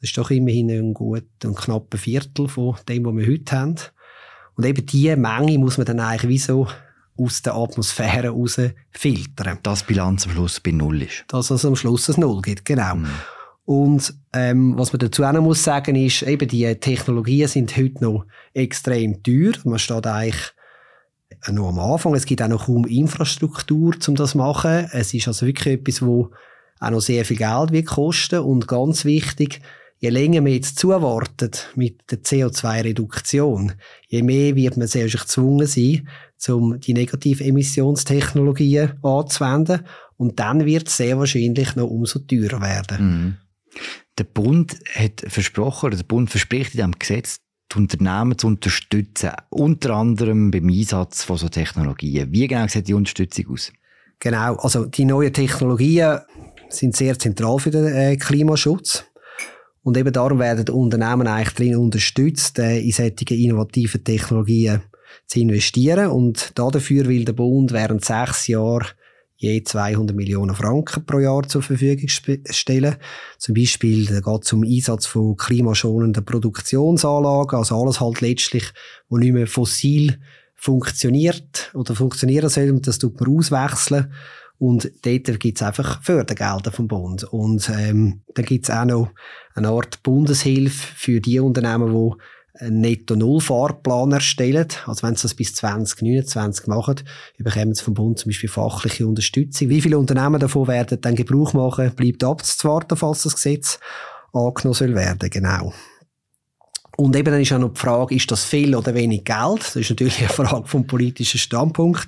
Das 0.01 0.10
ist 0.10 0.18
doch 0.18 0.32
immerhin 0.32 0.70
ein 0.70 0.94
gut 0.94 1.27
und 1.44 1.56
knapper 1.56 1.98
Viertel 1.98 2.48
von 2.48 2.75
dem, 2.88 3.06
was 3.06 3.15
wir 3.15 3.27
heute 3.27 3.51
haben. 3.56 3.75
Und 4.62 4.68
eben 4.68 4.86
diese 4.86 5.18
Menge 5.18 5.58
muss 5.58 5.80
man 5.80 5.88
dann 5.88 6.00
eigentlich 6.00 6.30
wie 6.30 6.38
so 6.38 6.68
aus 7.18 7.41
der 7.41 7.56
Atmosphäre 7.56 8.30
raus 8.30 8.62
filtern. 8.91 9.58
Dass 9.63 9.80
die 9.80 9.86
Bilanz 9.88 10.27
am 10.27 10.34
Schluss 10.34 10.60
bei 10.60 10.70
Null 10.70 11.01
ist. 11.01 11.25
Dass 11.30 11.50
es 11.50 11.65
am 11.65 11.75
Schluss 11.75 12.08
ein 12.12 12.22
Null 12.22 12.44
gibt, 12.44 12.63
genau. 12.65 12.94
Mhm. 12.94 13.10
Und 13.65 14.13
ähm, 14.34 14.77
was 14.77 14.94
man 14.94 15.00
dazu 15.00 15.24
auch 15.24 15.32
noch 15.32 15.41
muss 15.41 15.63
sagen 15.63 15.96
ist, 15.96 16.22
eben 16.22 16.48
die 16.48 16.75
Technologien 16.75 17.48
sind 17.48 17.75
heute 17.75 18.03
noch 18.03 18.27
extrem 18.53 19.24
teuer. 19.24 19.53
Man 19.63 19.80
steht 19.80 20.06
eigentlich 20.06 20.53
noch 21.50 21.70
am 21.70 21.80
Anfang. 21.80 22.13
Es 22.13 22.27
gibt 22.27 22.44
auch 22.44 22.48
noch 22.48 22.68
kaum 22.68 22.86
Infrastruktur, 22.86 23.96
um 24.08 24.15
das 24.15 24.32
zu 24.32 24.38
machen. 24.38 24.88
Es 24.91 25.12
ist 25.15 25.27
also 25.27 25.48
wirklich 25.48 25.80
etwas, 25.80 26.03
wo 26.03 26.30
auch 26.80 26.91
noch 26.91 27.01
sehr 27.01 27.25
viel 27.25 27.38
Geld 27.38 27.72
wird 27.72 27.88
kosten. 27.88 28.41
Und 28.41 28.68
ganz 28.68 29.06
wichtig, 29.06 29.60
je 30.01 30.10
länger 30.10 30.41
man 30.41 30.51
jetzt 30.51 30.77
zuwartet 30.79 31.70
mit 31.75 32.01
der 32.10 32.24
CO2-Reduktion, 32.24 33.74
je 34.08 34.24
mehr 34.24 34.55
wird 34.55 34.75
man 34.75 34.88
sehr 34.88 35.08
gezwungen 35.08 35.67
sein, 35.67 36.10
um 36.48 36.79
die 36.79 36.93
Negativemissionstechnologien 36.93 38.93
anzuwenden. 39.03 39.86
Und 40.17 40.39
dann 40.39 40.65
wird 40.65 40.88
es 40.88 40.98
sehr 40.98 41.20
wahrscheinlich 41.20 41.75
noch 41.75 41.88
umso 41.88 42.17
teurer 42.20 42.62
werden. 42.62 43.05
Mhm. 43.05 43.38
Der 44.17 44.24
Bund 44.24 44.79
hat 44.96 45.24
versprochen, 45.27 45.88
oder 45.88 45.98
der 45.98 46.03
Bund 46.03 46.31
verspricht 46.31 46.74
in 46.74 46.77
diesem 46.77 46.98
Gesetz, 46.98 47.38
die 47.72 47.77
Unternehmen 47.77 48.38
zu 48.38 48.48
unterstützen, 48.48 49.31
unter 49.50 49.96
anderem 49.96 50.51
beim 50.51 50.67
Einsatz 50.67 51.24
von 51.24 51.38
so 51.38 51.48
Technologien. 51.48 52.31
Wie 52.31 52.48
genau 52.48 52.67
sieht 52.67 52.88
die 52.88 52.96
Unterstützung 52.96 53.53
aus? 53.53 53.72
Genau, 54.20 54.55
also 54.55 54.86
die 54.86 55.05
neuen 55.05 55.31
Technologien 55.31 56.20
sind 56.70 56.96
sehr 56.96 57.17
zentral 57.17 57.60
für 57.60 57.72
den 57.72 57.86
äh, 57.86 58.17
Klimaschutz. 58.17 59.05
Und 59.83 59.97
eben 59.97 60.13
darum 60.13 60.39
werden 60.39 60.69
Unternehmen 60.69 61.27
eigentlich 61.27 61.53
darin 61.55 61.77
unterstützt, 61.77 62.59
äh, 62.59 62.79
in 62.79 62.91
solche 62.91 63.35
innovativen 63.35 64.03
Technologien 64.03 64.81
zu 65.25 65.39
investieren. 65.39 66.07
Und 66.11 66.51
dafür 66.55 67.07
will 67.07 67.25
der 67.25 67.33
Bund 67.33 67.71
während 67.71 68.05
sechs 68.05 68.47
Jahren 68.47 68.88
je 69.41 69.63
200 69.63 70.15
Millionen 70.15 70.55
Franken 70.55 71.03
pro 71.03 71.17
Jahr 71.17 71.47
zur 71.47 71.63
Verfügung 71.63 72.07
stellen. 72.07 72.95
Zum 73.39 73.55
Beispiel 73.55 74.05
geht 74.05 74.43
es 74.43 74.53
um 74.53 74.63
Einsatz 74.63 75.07
von 75.07 75.35
klimaschonenden 75.35 76.23
Produktionsanlagen, 76.23 77.57
also 77.57 77.81
alles 77.81 78.00
halt 78.00 78.21
letztlich, 78.21 78.71
wo 79.09 79.17
nicht 79.17 79.33
mehr 79.33 79.47
fossil 79.47 80.19
funktioniert 80.53 81.71
oder 81.73 81.95
funktionieren 81.95 82.50
soll, 82.50 82.79
das 82.81 83.00
tut 83.00 83.19
man 83.19 83.35
auswechseln. 83.35 84.13
Und 84.62 84.91
dort 85.03 85.39
gibt 85.39 85.58
es 85.58 85.63
einfach 85.63 86.03
Fördergelder 86.03 86.72
vom 86.72 86.88
Bund. 86.88 87.24
Und 87.24 87.68
ähm, 87.68 88.22
dann 88.36 88.46
gibt 88.46 88.65
es 88.65 88.70
auch 88.70 88.86
noch 88.86 89.10
eine 89.56 89.70
Art 89.70 90.03
Bundeshilfe 90.03 90.88
für 90.96 91.20
die 91.20 91.39
Unternehmen, 91.39 91.91
die 91.91 92.63
einen 92.63 92.82
Netto-Null-Fahrplan 92.82 94.12
erstellen. 94.12 94.68
Also 94.86 95.01
wenn 95.01 95.15
sie 95.15 95.24
das 95.24 95.34
bis 95.34 95.56
2029 95.56 96.68
machen, 96.68 96.98
bekommen 97.39 97.74
sie 97.74 97.84
vom 97.84 97.96
Bund 97.96 98.20
zum 98.20 98.30
Beispiel 98.30 98.50
fachliche 98.50 99.08
Unterstützung. 99.08 99.70
Wie 99.70 99.82
viele 99.82 99.98
Unternehmen 99.98 100.39
davon 100.39 100.68
werden 100.68 101.01
dann 101.01 101.15
Gebrauch 101.15 101.53
machen, 101.53 101.96
bleibt 101.96 102.24
abzuwarten, 102.24 102.98
falls 102.98 103.24
das 103.24 103.34
Gesetz 103.34 103.80
angenommen 104.32 104.75
soll 104.75 104.94
werden. 104.94 105.32
Genau. 105.32 105.74
Und 107.01 107.15
eben 107.15 107.31
dann 107.31 107.41
ist 107.41 107.51
auch 107.51 107.58
noch 107.58 107.74
die 107.74 107.79
Frage, 107.79 108.13
ist 108.13 108.29
das 108.29 108.46
viel 108.46 108.75
oder 108.75 108.93
wenig 108.93 109.24
Geld? 109.24 109.62
Das 109.62 109.75
ist 109.75 109.89
natürlich 109.89 110.20
eine 110.20 110.29
Frage 110.29 110.67
vom 110.67 110.86
politischen 110.86 111.39
Standpunkt. 111.39 112.08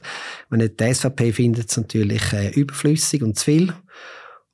Nicht 0.52 0.80
die 0.80 0.94
SVP 0.94 1.34
findet 1.34 1.68
es 1.72 1.78
natürlich 1.78 2.32
äh, 2.32 2.50
überflüssig 2.52 3.24
und 3.24 3.36
zu 3.36 3.46
viel. 3.46 3.74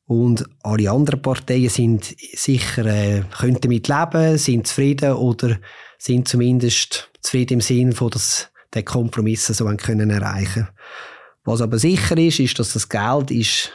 Und 0.06 0.46
alle 0.64 0.90
anderen 0.92 1.22
Parteien 1.22 1.68
sind 1.68 2.16
sicher, 2.34 2.86
äh, 2.86 3.24
können 3.38 3.60
damit 3.60 3.90
leben, 3.90 4.38
sind 4.38 4.66
zufrieden 4.66 5.12
oder 5.12 5.58
sind 5.98 6.30
zumindest 6.30 7.12
zufrieden 7.20 7.56
im 7.56 7.62
Sinn 7.62 7.92
von, 7.92 8.10
dass 8.10 8.50
der 8.74 8.84
Kompromiss 8.84 9.46
so 9.48 9.66
können 9.76 10.10
erreichen. 10.10 10.70
Was 11.44 11.60
aber 11.60 11.78
sicher 11.78 12.18
ist, 12.18 12.40
ist, 12.40 12.58
dass 12.60 12.72
das 12.72 12.88
Geld 12.88 13.30
ist 13.30 13.74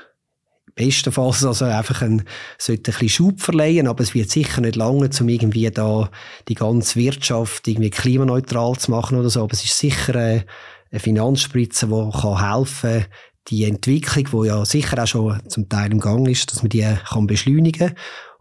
bestenfalls 0.74 1.44
also 1.44 1.66
einfach 1.66 2.02
ein, 2.02 2.24
sollte 2.58 2.90
ein 2.90 2.94
bisschen 2.94 3.08
Schub 3.08 3.40
verleihen, 3.40 3.86
aber 3.86 4.02
es 4.02 4.14
wird 4.14 4.30
sicher 4.30 4.60
nicht 4.60 4.76
lange, 4.76 5.08
um 5.20 5.28
irgendwie 5.28 5.70
da 5.70 6.10
die 6.48 6.54
ganze 6.54 6.96
Wirtschaft 6.96 7.68
irgendwie 7.68 7.90
klimaneutral 7.90 8.76
zu 8.76 8.90
machen 8.90 9.18
oder 9.18 9.30
so. 9.30 9.42
Aber 9.42 9.52
es 9.52 9.64
ist 9.64 9.78
sicher 9.78 10.16
eine, 10.16 10.44
eine 10.90 11.00
Finanzspritze, 11.00 11.86
die 11.86 12.18
kann 12.20 12.50
helfen 12.50 13.04
die 13.48 13.64
Entwicklung, 13.64 14.42
die 14.42 14.48
ja 14.48 14.64
sicher 14.64 15.02
auch 15.02 15.06
schon 15.06 15.38
zum 15.48 15.68
Teil 15.68 15.92
im 15.92 16.00
Gang 16.00 16.28
ist, 16.28 16.50
dass 16.50 16.62
man 16.62 16.70
die 16.70 16.86
kann 17.08 17.26
beschleunigen 17.26 17.88
kann. 17.88 17.96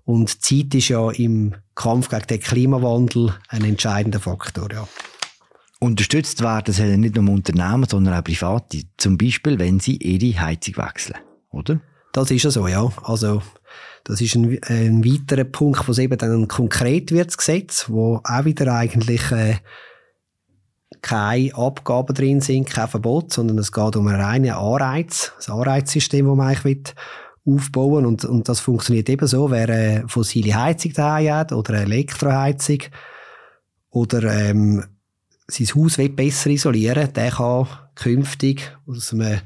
Und 0.06 0.42
Zeit 0.44 0.74
ist 0.76 0.90
ja 0.90 1.12
im 1.12 1.56
Kampf 1.76 2.10
gegen 2.10 2.28
den 2.28 2.40
Klimawandel 2.40 3.36
ein 3.50 3.64
entscheidender 3.64 4.20
Faktor, 4.20 4.72
ja. 4.72 4.88
Unterstützt 5.80 6.42
werden 6.42 6.74
sollen 6.74 7.02
nicht 7.02 7.16
nur 7.16 7.30
Unternehmen, 7.30 7.86
sondern 7.90 8.14
auch 8.14 8.24
Private. 8.24 8.84
Zum 8.96 9.18
Beispiel, 9.18 9.60
wenn 9.60 9.82
sie 9.82 9.98
ihre 9.98 10.40
Heizung 10.40 10.78
wechseln, 10.78 11.18
oder? 11.50 11.82
Das 12.14 12.32
ist 12.32 12.44
ja 12.44 12.52
so, 12.52 12.68
ja. 12.68 12.90
Also, 13.04 13.42
das 14.06 14.22
ist 14.22 14.36
ein, 14.36 14.60
ein 14.64 15.04
weiterer 15.04 15.44
Punkt, 15.44 15.88
wo 15.88 15.92
es 15.92 15.98
eben 15.98 16.18
dann 16.18 16.48
konkret 16.48 17.12
wird, 17.12 17.28
das 17.28 17.38
Gesetz, 17.38 17.90
wo 17.90 18.22
auch 18.24 18.46
wieder 18.46 18.74
eigentlich, 18.74 19.32
äh, 19.32 19.56
keine 21.02 21.54
Abgaben 21.56 22.14
drin 22.14 22.40
sind, 22.40 22.70
kein 22.70 22.88
Verbot, 22.88 23.34
sondern 23.34 23.58
es 23.58 23.72
geht 23.72 23.96
um 23.96 24.08
einen 24.08 24.22
reinen 24.22 24.52
Anreiz, 24.52 25.34
ein 25.46 25.54
Anreizsystem, 25.54 26.26
das 26.26 26.36
man 26.36 26.48
eigentlich 26.48 26.94
aufbauen 27.46 28.06
und, 28.06 28.24
und 28.24 28.48
das 28.48 28.62
funktioniert 28.62 29.10
eben 29.10 29.28
so, 29.28 29.52
wer 29.52 29.68
eine 29.68 30.06
fossile 30.08 30.56
Heizung 30.56 30.94
daheim 30.94 31.34
hat 31.34 31.52
oder 31.52 31.74
eine 31.74 31.84
Elektroheizung 31.84 32.80
oder 33.90 34.24
ähm, 34.24 34.86
sein 35.48 35.68
Haus 35.76 35.98
will 35.98 36.10
besser 36.10 36.52
isolieren, 36.52 37.12
der 37.12 37.32
kann 37.32 37.68
künftig 37.96 38.72
aus 38.88 39.14
einem 39.14 39.42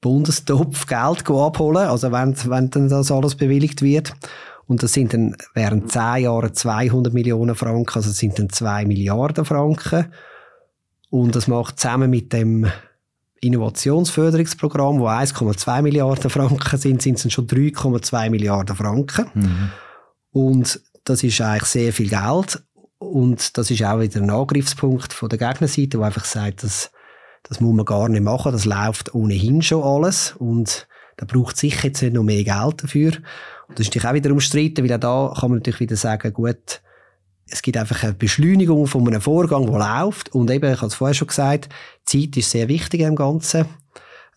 Bundestopf 0.00 0.86
Geld 0.86 1.28
abholen, 1.28 1.88
also 1.88 2.10
wenn, 2.12 2.34
wenn 2.50 2.70
dann 2.70 2.88
das 2.88 3.10
alles 3.10 3.34
bewilligt 3.34 3.82
wird. 3.82 4.14
Und 4.66 4.82
das 4.82 4.92
sind 4.92 5.12
dann 5.12 5.36
während 5.54 5.90
zehn 5.90 6.24
Jahren 6.24 6.54
200 6.54 7.12
Millionen 7.12 7.54
Franken, 7.54 7.96
also 7.96 8.08
das 8.08 8.18
sind 8.18 8.38
dann 8.38 8.50
zwei 8.50 8.84
Milliarden 8.84 9.44
Franken. 9.44 10.12
Und 11.10 11.34
das 11.34 11.48
macht 11.48 11.80
zusammen 11.80 12.08
mit 12.08 12.32
dem 12.32 12.70
Innovationsförderungsprogramm, 13.40 15.00
wo 15.00 15.08
1,2 15.08 15.82
Milliarden 15.82 16.30
Franken 16.30 16.78
sind, 16.78 17.02
sind 17.02 17.24
es 17.24 17.32
schon 17.32 17.46
3,2 17.46 18.30
Milliarden 18.30 18.76
Franken. 18.76 19.26
Mhm. 19.34 19.70
Und 20.30 20.80
das 21.04 21.22
ist 21.24 21.40
eigentlich 21.40 21.64
sehr 21.64 21.92
viel 21.92 22.10
Geld. 22.10 22.62
Und 22.98 23.56
das 23.56 23.70
ist 23.70 23.82
auch 23.82 23.98
wieder 23.98 24.20
ein 24.20 24.30
Angriffspunkt 24.30 25.12
von 25.12 25.28
der 25.28 25.38
Gegnerseite, 25.38 25.98
wo 25.98 26.02
einfach 26.02 26.24
sagt, 26.24 26.62
dass 26.62 26.92
das 27.42 27.60
muss 27.60 27.74
man 27.74 27.84
gar 27.84 28.08
nicht 28.08 28.22
machen, 28.22 28.52
das 28.52 28.64
läuft 28.64 29.14
ohnehin 29.14 29.62
schon 29.62 29.82
alles 29.82 30.34
und 30.38 30.86
da 31.16 31.26
braucht 31.26 31.56
sicher 31.56 31.88
jetzt 31.88 32.02
nicht 32.02 32.14
noch 32.14 32.22
mehr 32.22 32.44
Geld 32.44 32.82
dafür. 32.82 33.12
Und 33.68 33.78
das 33.78 33.86
ist 33.86 33.88
natürlich 33.88 34.08
auch 34.08 34.14
wieder 34.14 34.32
umstritten, 34.32 34.84
weil 34.84 34.94
auch 34.94 35.00
da 35.00 35.40
kann 35.40 35.50
man 35.50 35.58
natürlich 35.58 35.80
wieder 35.80 35.96
sagen, 35.96 36.32
gut, 36.32 36.80
es 37.50 37.62
gibt 37.62 37.76
einfach 37.76 38.02
eine 38.04 38.14
Beschleunigung 38.14 38.86
von 38.86 39.06
einem 39.06 39.20
Vorgang, 39.20 39.66
der 39.66 40.02
läuft. 40.02 40.34
Und 40.34 40.50
eben, 40.50 40.72
ich 40.72 40.78
habe 40.78 40.86
es 40.86 40.94
vorher 40.94 41.14
schon 41.14 41.28
gesagt, 41.28 41.68
Zeit 42.04 42.36
ist 42.36 42.50
sehr 42.50 42.68
wichtig 42.68 43.00
im 43.00 43.16
Ganzen, 43.16 43.66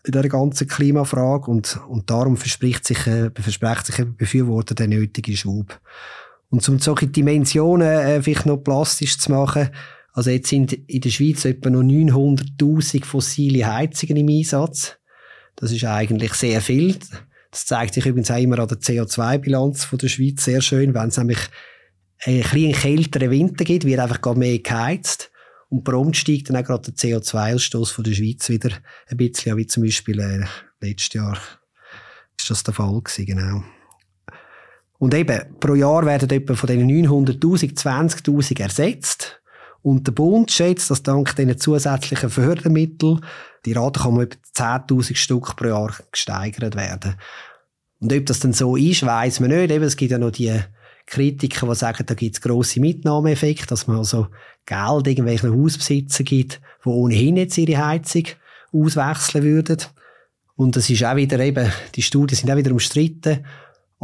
in 0.04 0.12
der 0.12 0.28
ganzen 0.28 0.68
Klimafrage. 0.68 1.50
Und, 1.50 1.80
und 1.88 2.10
darum 2.10 2.36
verspricht 2.36 2.86
sich, 2.86 3.06
äh, 3.06 3.30
verspricht 3.34 3.86
sich 3.86 3.98
ein 4.00 4.16
Befürworter 4.16 4.74
der 4.74 4.88
nötige 4.88 5.36
Schwub. 5.36 5.80
Und 6.50 6.68
um 6.68 6.78
solche 6.78 7.06
Dimensionen 7.06 7.88
äh, 7.88 8.22
vielleicht 8.22 8.46
noch 8.46 8.58
plastisch 8.58 9.18
zu 9.18 9.32
machen, 9.32 9.70
also 10.14 10.30
jetzt 10.30 10.48
sind 10.48 10.72
in 10.72 11.00
der 11.00 11.10
Schweiz 11.10 11.44
etwa 11.44 11.70
noch 11.70 11.82
900.000 11.82 13.04
fossile 13.04 13.66
Heizungen 13.66 14.16
im 14.16 14.28
Einsatz. 14.28 14.96
Das 15.56 15.72
ist 15.72 15.84
eigentlich 15.84 16.34
sehr 16.34 16.60
viel. 16.60 16.96
Das 17.50 17.66
zeigt 17.66 17.94
sich 17.94 18.06
übrigens 18.06 18.30
auch 18.30 18.38
immer 18.38 18.60
an 18.60 18.68
der 18.68 18.78
CO2-Bilanz 18.78 19.88
der 19.90 20.08
Schweiz 20.08 20.44
sehr 20.44 20.62
schön, 20.62 20.94
wenn 20.94 21.08
es 21.08 21.18
nämlich 21.18 21.38
ein 22.20 22.42
bisschen 22.42 22.72
kälteren 22.72 23.30
Winter 23.30 23.64
gibt, 23.64 23.84
wird 23.84 23.98
einfach 23.98 24.36
mehr 24.36 24.58
geheizt. 24.60 25.32
Und 25.68 25.82
prompt 25.82 26.16
steigt 26.16 26.48
dann 26.48 26.56
auch 26.56 26.64
gerade 26.64 26.92
der 26.92 26.94
CO2-Ausstoß 26.94 27.92
von 27.92 28.04
der 28.04 28.12
Schweiz 28.12 28.48
wieder 28.48 28.70
ein 29.08 29.16
bisschen, 29.16 29.56
wie 29.56 29.66
zum 29.66 29.82
Beispiel 29.82 30.20
äh, 30.20 30.44
letztes 30.80 31.14
Jahr 31.14 31.38
ist 32.38 32.50
das 32.50 32.62
der 32.62 32.74
Fall 32.74 33.00
gewesen, 33.00 33.26
genau. 33.26 33.64
Und 34.98 35.12
eben, 35.14 35.58
pro 35.58 35.74
Jahr 35.74 36.06
werden 36.06 36.30
etwa 36.30 36.54
von 36.54 36.68
diesen 36.68 36.88
900'000 36.88 37.76
20'000 37.76 38.60
ersetzt. 38.60 39.40
Und 39.84 40.06
der 40.06 40.12
Bund 40.12 40.50
schätzt, 40.50 40.90
dass 40.90 41.02
dank 41.02 41.36
diesen 41.36 41.58
zusätzlichen 41.58 42.30
Fördermitteln 42.30 43.20
die 43.66 43.74
Rate 43.74 44.00
kann 44.00 44.12
um 44.12 44.20
etwa 44.22 44.38
10.000 44.56 45.14
Stück 45.14 45.56
pro 45.56 45.66
Jahr 45.66 45.94
gesteigert 46.10 46.74
werden. 46.74 47.16
Und 48.00 48.10
ob 48.10 48.24
das 48.24 48.40
dann 48.40 48.54
so 48.54 48.76
ist, 48.76 49.04
weiß 49.04 49.40
man 49.40 49.50
nicht. 49.50 49.70
Eben, 49.70 49.84
es 49.84 49.96
gibt 49.96 50.10
ja 50.10 50.16
noch 50.16 50.30
die 50.30 50.58
Kritiker, 51.04 51.66
die 51.66 51.74
sagen, 51.74 52.04
da 52.06 52.14
gibt 52.14 52.34
es 52.34 52.40
grosse 52.40 52.80
Mitnahmeeffekte, 52.80 53.66
dass 53.66 53.86
man 53.86 53.98
also 53.98 54.28
Geld 54.64 55.06
irgendwelchen 55.06 55.54
Hausbesitzern 55.54 56.24
gibt, 56.24 56.62
die 56.82 56.88
ohnehin 56.88 57.36
jetzt 57.36 57.58
ihre 57.58 57.86
Heizung 57.86 58.24
auswechseln 58.72 59.44
würden. 59.44 59.82
Und 60.56 60.76
das 60.76 60.88
ist 60.88 61.04
auch 61.04 61.16
wieder 61.16 61.38
eben, 61.40 61.70
die 61.94 62.02
Studien 62.02 62.38
sind 62.38 62.50
auch 62.50 62.56
wieder 62.56 62.72
umstritten. 62.72 63.44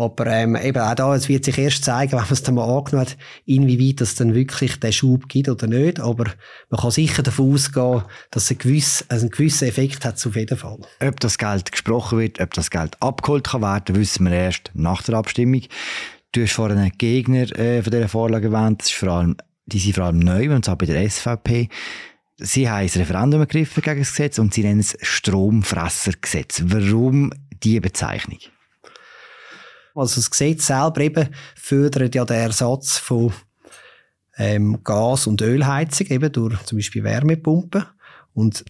Aber 0.00 0.26
ähm, 0.28 0.56
eben 0.56 0.80
auch 0.80 0.94
da, 0.94 1.14
es 1.14 1.28
wird 1.28 1.44
sich 1.44 1.58
erst 1.58 1.84
zeigen, 1.84 2.12
wenn 2.12 2.20
man 2.20 2.32
es 2.32 2.42
dann 2.42 2.54
mal 2.54 2.64
angenommen 2.64 3.06
hat, 3.06 3.18
inwieweit 3.44 4.00
es 4.00 4.14
dann 4.14 4.34
wirklich 4.34 4.80
den 4.80 4.92
Schub 4.94 5.28
gibt 5.28 5.50
oder 5.50 5.66
nicht. 5.66 6.00
Aber 6.00 6.24
man 6.70 6.80
kann 6.80 6.90
sicher 6.90 7.22
davon 7.22 7.52
ausgehen, 7.52 8.02
dass 8.30 8.44
es 8.44 8.50
einen 8.50 8.58
gewissen, 8.60 9.06
also 9.10 9.26
einen 9.26 9.30
gewissen 9.30 9.68
Effekt 9.68 10.06
hat, 10.06 10.26
auf 10.26 10.36
jeden 10.36 10.56
Fall. 10.56 10.78
Ob 11.00 11.20
das 11.20 11.36
Geld 11.36 11.70
gesprochen 11.70 12.18
wird, 12.18 12.40
ob 12.40 12.54
das 12.54 12.70
Geld 12.70 12.96
abgeholt 13.02 13.48
kann 13.48 13.60
werden, 13.60 13.94
wissen 13.96 14.24
wir 14.24 14.32
erst 14.32 14.70
nach 14.72 15.02
der 15.02 15.16
Abstimmung. 15.16 15.62
Du 16.32 16.42
hast 16.42 16.52
vorhin 16.52 16.78
einen 16.78 16.96
Gegner 16.96 17.54
äh, 17.58 17.82
von 17.82 17.90
dieser 17.90 18.08
Vorlage 18.08 18.46
erwähnt, 18.46 18.80
das 18.80 18.88
ist 18.88 18.96
vor 18.96 19.10
allem, 19.10 19.36
die 19.66 19.80
sind 19.80 19.96
vor 19.96 20.04
allem 20.04 20.20
neu, 20.20 20.54
und 20.54 20.64
zwar 20.64 20.76
bei 20.76 20.86
der 20.86 21.10
SVP. 21.10 21.68
Sie 22.38 22.70
haben 22.70 22.84
ein 22.84 22.88
Referendum 22.88 23.40
ergriffen 23.40 23.82
gegen 23.82 23.98
das 23.98 24.12
Gesetz 24.12 24.38
und 24.38 24.54
sie 24.54 24.62
nennen 24.62 24.80
es 24.80 24.96
Stromfressergesetz. 25.02 26.62
Warum 26.64 27.34
diese 27.62 27.82
Bezeichnung? 27.82 28.38
Also 29.94 30.16
das 30.16 30.30
Gesetz 30.30 30.66
selber 30.66 31.00
eben 31.00 31.28
fördert 31.56 32.14
ja 32.14 32.24
den 32.24 32.36
Ersatz 32.36 32.98
von 32.98 33.32
ähm, 34.36 34.82
Gas- 34.84 35.26
und 35.26 35.42
Ölheizung 35.42 36.06
eben 36.08 36.32
durch 36.32 36.62
zum 36.64 36.78
Beispiel 36.78 37.04
Wärmepumpen. 37.04 37.84
Und 38.32 38.64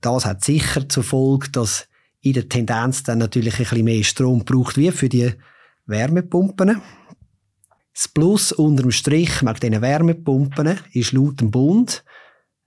das 0.00 0.24
hat 0.24 0.44
sicher 0.44 0.88
zur 0.88 1.04
Folge, 1.04 1.50
dass 1.50 1.88
in 2.20 2.32
der 2.34 2.48
Tendenz 2.48 3.02
dann 3.02 3.18
natürlich 3.18 3.54
ein 3.54 3.64
bisschen 3.64 3.84
mehr 3.84 4.04
Strom 4.04 4.44
braucht 4.44 4.76
wie 4.76 4.90
für 4.90 5.08
die 5.08 5.34
Wärmepumpen. 5.86 6.80
Das 7.94 8.08
Plus 8.08 8.52
unter 8.52 8.82
dem 8.82 8.92
Strich 8.92 9.42
mit 9.42 9.62
diesen 9.62 9.82
Wärmepumpen 9.82 10.78
ist 10.92 11.12
laut 11.12 11.40
dem 11.40 11.50
Bund 11.50 12.04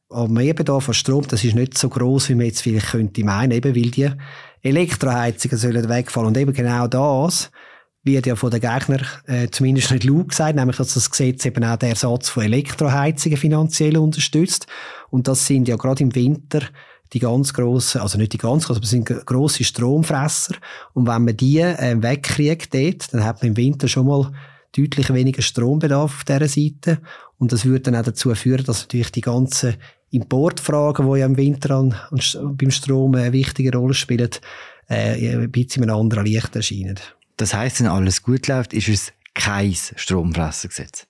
aber 0.09 0.29
Mehrbedarf 0.29 0.87
an 0.87 0.93
Strom, 0.93 1.27
das 1.27 1.43
ist 1.43 1.55
nicht 1.55 1.77
so 1.77 1.89
groß, 1.89 2.29
wie 2.29 2.35
man 2.35 2.45
jetzt 2.45 2.61
vielleicht 2.61 2.91
könnte 2.91 3.23
meinen, 3.23 3.51
eben 3.51 3.75
weil 3.75 3.91
die 3.91 4.11
Elektroheizungen 4.61 5.57
sollen 5.57 5.89
wegfallen. 5.89 6.27
Und 6.27 6.37
eben 6.37 6.53
genau 6.53 6.87
das 6.87 7.51
wird 8.05 8.27
ja 8.27 8.35
von 8.35 8.51
den 8.51 8.61
Gegnern 8.61 9.05
äh, 9.25 9.49
zumindest 9.49 9.91
nicht 9.91 10.03
laut 10.03 10.29
gesagt, 10.29 10.55
nämlich 10.55 10.77
dass 10.77 10.93
das 10.93 11.09
Gesetz 11.09 11.43
eben 11.45 11.63
auch 11.63 11.75
den 11.75 11.89
Ersatz 11.89 12.29
von 12.29 12.43
Elektroheizungen 12.43 13.37
finanziell 13.37 13.97
unterstützt. 13.97 14.67
Und 15.09 15.27
das 15.27 15.45
sind 15.45 15.67
ja 15.67 15.75
gerade 15.75 16.03
im 16.03 16.13
Winter 16.13 16.61
die 17.13 17.19
ganz 17.19 17.53
grossen, 17.53 18.01
also 18.01 18.17
nicht 18.17 18.33
die 18.33 18.37
ganz 18.37 18.65
grossen, 18.65 18.79
aber 18.79 18.87
sind 18.87 19.25
grosse 19.25 19.63
Stromfresser. 19.63 20.55
Und 20.93 21.07
wenn 21.07 21.25
man 21.25 21.37
die 21.37 21.59
äh, 21.59 22.01
wegkriegt 22.01 22.73
dort, 22.73 23.13
dann 23.13 23.23
hat 23.23 23.41
man 23.41 23.49
im 23.49 23.57
Winter 23.57 23.87
schon 23.87 24.07
mal 24.07 24.31
deutlich 24.77 25.13
weniger 25.13 25.41
Strombedarf 25.41 26.17
auf 26.17 26.23
dieser 26.25 26.47
Seite. 26.47 26.99
Und 27.37 27.51
das 27.51 27.65
würde 27.65 27.81
dann 27.81 27.95
auch 27.95 28.03
dazu 28.03 28.33
führen, 28.35 28.65
dass 28.65 28.81
natürlich 28.81 29.11
die 29.11 29.21
ganzen 29.21 29.75
Importfragen, 30.11 31.11
die 31.11 31.19
ja 31.19 31.25
im 31.25 31.37
Winter 31.37 31.71
an, 31.71 31.95
an 32.11 32.57
beim 32.57 32.71
Strom 32.71 33.15
eine 33.15 33.33
wichtige 33.33 33.75
Rolle 33.75 33.93
spielen, 33.93 34.29
äh, 34.89 35.35
ein 35.35 35.51
bisschen 35.51 35.83
in 35.83 35.89
einem 35.89 35.99
anderen 35.99 36.25
Licht 36.25 36.55
erscheinen. 36.55 36.99
Das 37.37 37.53
heisst, 37.53 37.79
wenn 37.79 37.87
alles 37.87 38.23
gut 38.23 38.47
läuft, 38.47 38.73
ist 38.73 38.89
es 38.89 39.13
kein 39.33 39.73
Stromfressergesetz? 39.73 41.07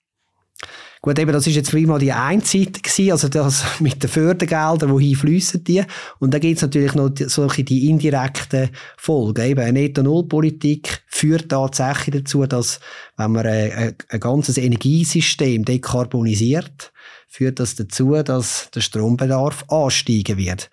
Gut, 1.05 1.19
eben, 1.19 1.31
das 1.31 1.45
ist 1.45 1.55
jetzt 1.55 1.69
prima 1.69 1.99
die 1.99 2.11
eine 2.11 2.41
Seite 2.43 2.81
gewesen, 2.81 3.11
also 3.11 3.29
das 3.29 3.63
mit 3.79 4.01
den 4.01 4.09
Fördergeldern, 4.09 4.97
die 4.97 5.09
hinfließen 5.09 5.63
die. 5.63 5.83
Und 6.17 6.33
dann 6.33 6.41
gibt 6.41 6.55
es 6.55 6.63
natürlich 6.63 6.95
noch 6.95 7.09
die, 7.09 7.25
solche 7.25 7.63
die 7.63 7.91
indirekten 7.91 8.71
Folgen. 8.97 9.45
Eben, 9.45 9.59
eine 9.59 9.73
Netto-Null-Politik 9.73 11.03
führt 11.05 11.49
tatsächlich 11.49 12.23
dazu, 12.23 12.47
dass, 12.47 12.79
wenn 13.17 13.33
man 13.33 13.45
ein, 13.45 13.71
ein, 13.71 13.95
ein 14.09 14.19
ganzes 14.19 14.57
Energiesystem 14.57 15.63
dekarbonisiert, 15.63 16.91
führt 17.27 17.59
das 17.59 17.75
dazu, 17.75 18.13
dass 18.23 18.71
der 18.73 18.81
Strombedarf 18.81 19.63
ansteigen 19.69 20.37
wird. 20.39 20.71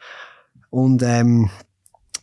Und, 0.71 1.03
ähm, 1.03 1.51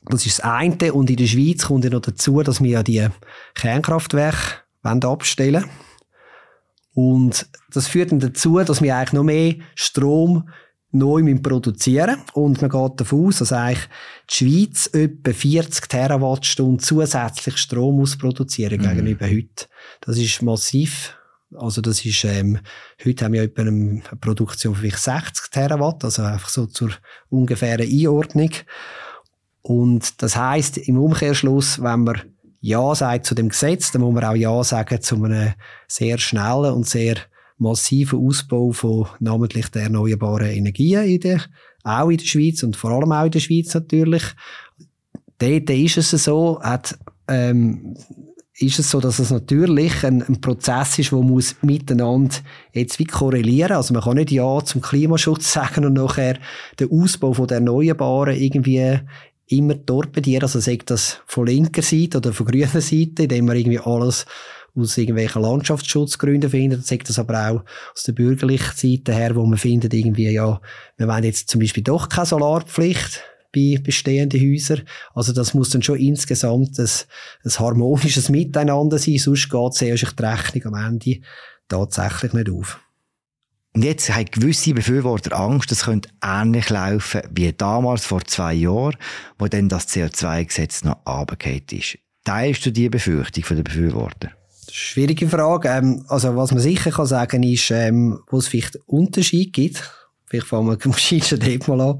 das 0.10 0.26
ist 0.26 0.40
das 0.40 0.46
eine. 0.46 0.94
Und 0.94 1.10
in 1.10 1.16
der 1.16 1.28
Schweiz 1.28 1.66
kommt 1.66 1.84
ja 1.84 1.90
noch 1.90 2.02
dazu, 2.02 2.42
dass 2.42 2.62
wir 2.62 2.70
ja 2.70 2.84
die 2.84 3.08
Kernkraftwerke 3.56 4.64
abstellen 4.84 5.64
wollen. 5.64 5.70
Und 6.94 7.48
das 7.72 7.88
führt 7.88 8.12
dann 8.12 8.20
dazu, 8.20 8.60
dass 8.60 8.82
wir 8.82 8.96
eigentlich 8.96 9.14
noch 9.14 9.24
mehr 9.24 9.56
Strom 9.76 10.50
neu 10.92 11.36
produzieren 11.42 12.18
Und 12.34 12.62
man 12.62 12.72
geht 12.72 13.00
davon 13.00 13.28
aus, 13.28 13.38
dass 13.38 13.54
eigentlich 13.54 13.88
die 14.30 14.36
Schweiz 14.36 14.90
etwa 14.92 15.32
40 15.32 15.88
Terawattstunden 15.88 16.80
zusätzlich 16.80 17.58
Strom 17.58 17.98
muss 17.98 18.18
produzieren 18.18 18.80
mhm. 18.82 18.88
gegenüber 18.88 19.28
heute. 19.28 19.68
Das 20.02 20.18
ist 20.18 20.42
massiv. 20.42 21.16
Also 21.56 21.82
das 21.82 22.06
ist, 22.06 22.24
ähm, 22.26 22.60
heute 23.04 23.26
haben 23.26 23.34
wir 23.34 23.44
etwa 23.44 23.64
eine 23.64 24.02
Produktion 24.20 24.76
von 24.76 24.90
60 24.90 25.50
Terawatt, 25.52 26.04
also 26.04 26.22
einfach 26.24 26.50
so 26.50 26.68
zur 26.68 26.92
ungefähren 27.30 27.88
Einordnung. 27.90 28.52
Und 29.62 30.22
das 30.22 30.36
heißt 30.36 30.78
im 30.78 30.98
Umkehrschluss, 30.98 31.82
wenn 31.82 32.04
man 32.04 32.22
ja 32.62 32.94
sagt 32.96 33.26
zu 33.26 33.36
dem 33.36 33.50
Gesetz, 33.50 33.92
dann 33.92 34.02
muss 34.02 34.14
man 34.14 34.24
auch 34.24 34.36
Ja 34.36 34.64
sagen 34.64 35.02
zu 35.02 35.16
einem 35.16 35.54
sehr 35.88 36.18
schnellen 36.18 36.74
und 36.74 36.88
sehr 36.88 37.18
massiven 37.58 38.26
Ausbau 38.26 38.72
von 38.72 39.08
namentlich 39.20 39.68
der 39.70 39.84
erneuerbaren 39.84 40.52
Energien 40.52 41.04
in 41.04 41.20
der, 41.20 41.42
auch 41.84 42.10
in 42.10 42.18
der 42.18 42.26
Schweiz 42.26 42.64
und 42.64 42.76
vor 42.76 42.92
allem 42.92 43.12
auch 43.12 43.26
in 43.26 43.32
der 43.32 43.40
Schweiz 43.40 43.74
natürlich. 43.74 44.24
Dort 45.38 45.70
ist 45.70 45.98
es 45.98 46.24
so, 46.24 46.60
hat, 46.62 46.98
ähm, 47.28 47.96
ist 48.60 48.80
es 48.80 48.92
so, 48.92 49.00
dass 49.00 49.20
es 49.20 49.30
natürlich 49.30 50.04
ein, 50.04 50.22
ein 50.22 50.42
Prozess 50.42 51.00
ist, 51.00 51.12
der 51.12 51.20
muss 51.20 51.56
miteinander 51.62 52.36
jetzt 52.74 53.00
wie 53.00 53.06
korrelieren. 53.06 53.74
Also 53.74 53.94
man 53.94 54.04
kann 54.04 54.18
nicht 54.18 54.32
Ja 54.32 54.64
zum 54.64 54.82
Klimaschutz 54.82 55.54
sagen 55.54 55.86
und 55.86 55.94
nachher 55.94 56.38
den 56.80 56.92
Ausbau 56.92 57.34
von 57.34 57.48
der 57.48 57.58
Erneuerbaren 57.58 58.36
irgendwie 58.36 59.00
immer 59.50 59.86
torpedieren. 59.86 60.44
Also 60.44 60.60
sagt 60.60 60.92
das 60.92 61.22
von 61.26 61.48
linker 61.48 61.82
Seite 61.82 62.18
oder 62.18 62.34
von 62.34 62.46
grüner 62.46 62.82
Seite, 62.82 63.24
indem 63.24 63.46
man 63.46 63.58
irgendwie 63.58 63.80
alles 63.80 64.26
aus 64.76 64.98
irgendwelchen 64.98 65.42
Landschaftsschutzgründen 65.42 66.50
findet, 66.50 66.86
sagt 66.86 67.10
das 67.10 67.20
aber 67.20 67.50
auch 67.50 67.64
aus 67.94 68.04
der 68.04 68.14
bürgerlichen 68.14 68.76
Seite 68.76 69.14
her, 69.14 69.36
wo 69.36 69.46
man 69.46 69.58
findet 69.58 69.94
irgendwie, 69.94 70.30
ja, 70.30 70.62
wir 70.98 71.08
wollen 71.08 71.24
jetzt 71.24 71.50
zum 71.50 71.60
Beispiel 71.60 71.84
doch 71.84 72.08
keine 72.08 72.28
Solarpflicht 72.28 73.22
bei 73.54 73.80
bestehenden 73.82 74.40
Häusern. 74.40 74.84
Also 75.14 75.34
das 75.34 75.54
muss 75.54 75.72
dann 75.72 75.82
schon 75.82 76.00
insgesamt 76.00 76.80
ein, 76.80 76.90
ein 77.44 77.60
harmonisches 77.60 78.30
Miteinander 78.30 79.00
sein, 79.00 79.18
sonst 79.18 79.50
geht 79.50 79.74
sich 79.74 80.12
die 80.12 80.24
Rechnung 80.24 80.74
am 80.74 80.86
Ende 80.86 81.20
tatsächlich 81.68 82.34
nicht 82.34 82.50
auf. 82.50 82.80
Und 83.76 83.84
jetzt 83.84 84.14
haben 84.14 84.26
gewisse 84.26 84.74
Befürworter 84.74 85.40
Angst, 85.40 85.72
es 85.72 85.84
könnte 85.84 86.10
ähnlich 86.24 86.70
laufen 86.70 87.22
wie 87.32 87.54
damals 87.54 88.06
vor 88.06 88.24
zwei 88.26 88.54
Jahren, 88.54 88.98
wo 89.38 89.48
dann 89.48 89.70
das 89.70 89.88
CO2-Gesetz 89.90 90.84
noch 90.84 91.06
abgekehrt 91.06 91.72
ist. 91.72 92.00
Teilst 92.24 92.66
du 92.66 92.72
die 92.72 92.90
Befürchtung 92.90 93.58
der 93.58 93.64
Befürworter? 93.64 94.32
Schwierige 94.72 95.28
Frage. 95.28 95.70
Ähm, 95.70 96.04
also 96.08 96.36
was 96.36 96.52
man 96.52 96.60
sicher 96.60 96.92
kann 96.92 97.06
sagen 97.06 97.44
ist, 97.44 97.72
ähm, 97.72 98.20
wo 98.30 98.38
es 98.38 98.48
vielleicht 98.48 98.78
Unterschied 98.88 99.54
gibt. 99.54 99.90
Vielleicht 100.26 100.48
fangen 100.48 100.68
wir 100.68 100.94
Schiedschen 100.98 101.40
dort 101.40 101.68
mal 101.68 101.82
an. 101.82 102.00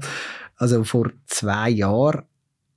Also 0.56 0.84
vor 0.84 1.10
zwei 1.26 1.70
Jahren 1.70 2.22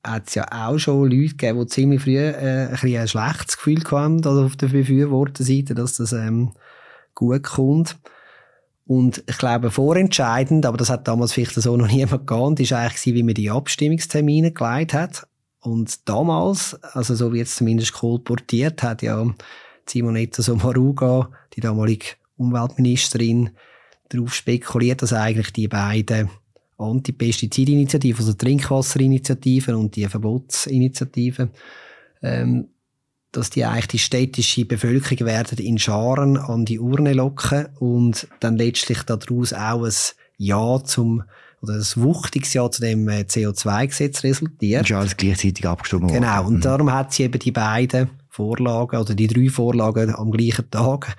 hat 0.05 0.27
es 0.27 0.35
ja 0.35 0.45
auch 0.51 0.77
schon 0.77 1.09
Leute 1.09 1.35
gegeben, 1.35 1.59
die 1.59 1.67
ziemlich 1.67 2.01
früh 2.01 2.17
äh, 2.17 2.65
ein, 2.65 2.71
bisschen 2.71 2.97
ein 2.97 3.07
schlechtes 3.07 3.57
Gefühl 3.57 3.83
hatten, 3.83 4.25
also 4.25 4.45
auf 4.45 4.55
der 4.55 4.67
Befürworterseite, 4.67 5.75
dass 5.75 5.97
das 5.97 6.13
ähm, 6.13 6.53
gut 7.13 7.43
kommt. 7.43 7.97
Und 8.85 9.23
ich 9.27 9.37
glaube, 9.37 9.71
vorentscheidend, 9.71 10.65
aber 10.65 10.77
das 10.77 10.89
hat 10.89 11.07
damals 11.07 11.33
vielleicht 11.33 11.53
so 11.53 11.77
noch 11.77 11.87
niemand 11.91 12.27
geahnt, 12.27 12.59
ist 12.59 12.73
eigentlich 12.73 13.15
wie 13.15 13.23
man 13.23 13.33
die 13.33 13.49
Abstimmungstermine 13.49 14.51
geleitet 14.51 14.93
hat. 14.93 15.27
Und 15.61 16.07
damals, 16.09 16.75
also 16.81 17.15
so 17.15 17.31
wie 17.31 17.37
jetzt 17.37 17.55
zumindest 17.55 17.93
kolportiert, 17.93 18.83
hat 18.83 19.01
ja 19.01 19.25
Simonetta 19.87 20.41
Sommaruga, 20.41 21.29
die 21.55 21.61
damalige 21.61 22.07
Umweltministerin, 22.37 23.51
darauf 24.09 24.33
spekuliert, 24.33 25.01
dass 25.01 25.13
eigentlich 25.13 25.53
die 25.53 25.69
beiden 25.69 26.29
Anti-Pestizid-Initiativen, 26.77 28.19
also 28.19 28.33
Trinkwasserinitiativen 28.33 29.75
und 29.75 29.95
die 29.95 30.05
Verbotsinitiativen, 30.05 31.51
ähm, 32.21 32.67
dass 33.33 33.49
die 33.49 33.65
eigentlich 33.65 33.87
die 33.87 33.99
städtische 33.99 34.65
Bevölkerung 34.65 35.27
werden 35.27 35.57
in 35.57 35.77
Scharen 35.77 36.37
an 36.37 36.65
die 36.65 36.79
Urne 36.79 37.13
locken 37.13 37.67
und 37.79 38.27
dann 38.39 38.55
letztlich 38.55 39.03
daraus 39.03 39.51
auch 39.53 39.83
ein 39.83 39.93
Ja 40.37 40.83
zum 40.83 41.23
oder 41.61 41.73
ein 41.75 41.85
wuchtiges 41.95 42.53
Ja 42.53 42.69
zu 42.69 42.81
dem 42.81 43.07
äh, 43.07 43.21
CO2-Gesetz 43.21 44.23
resultiert. 44.23 44.81
Und 44.81 44.87
schon 44.87 44.97
alles 44.97 45.17
gleichzeitig 45.17 45.65
abgestimmt 45.65 46.03
worden. 46.03 46.21
Genau, 46.21 46.45
und 46.45 46.55
mhm. 46.55 46.61
darum 46.61 46.93
hat 46.93 47.13
sie 47.13 47.23
eben 47.23 47.39
die 47.39 47.51
beiden 47.51 48.09
Vorlagen 48.29 48.99
oder 48.99 49.15
die 49.15 49.27
drei 49.27 49.49
Vorlagen 49.49 50.13
am 50.13 50.31
gleichen 50.31 50.69
Tag 50.69 51.15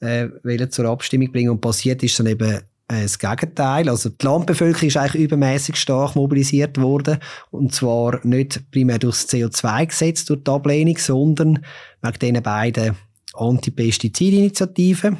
äh, 0.00 0.28
zur 0.70 0.86
Abstimmung 0.86 1.30
bringen 1.32 1.50
und 1.50 1.60
passiert 1.60 2.02
ist 2.02 2.18
dann 2.18 2.26
eben 2.26 2.60
das 2.88 3.18
Gegenteil. 3.18 3.88
Also 3.88 4.10
die 4.10 4.24
Landbevölkerung 4.24 4.88
ist 4.88 4.96
eigentlich 4.96 5.22
übermäßig 5.22 5.76
stark 5.76 6.16
mobilisiert 6.16 6.78
worden. 6.78 7.18
Und 7.50 7.74
zwar 7.74 8.24
nicht 8.24 8.70
primär 8.70 8.98
durch 8.98 9.22
das 9.22 9.28
CO2-Gesetz, 9.30 10.24
durch 10.26 10.44
die 10.44 10.50
Ablehnung, 10.50 10.98
sondern 10.98 11.64
wegen 12.02 12.18
diesen 12.18 12.42
beiden 12.42 12.96
Anti-Pestizid-Initiativen, 13.34 15.18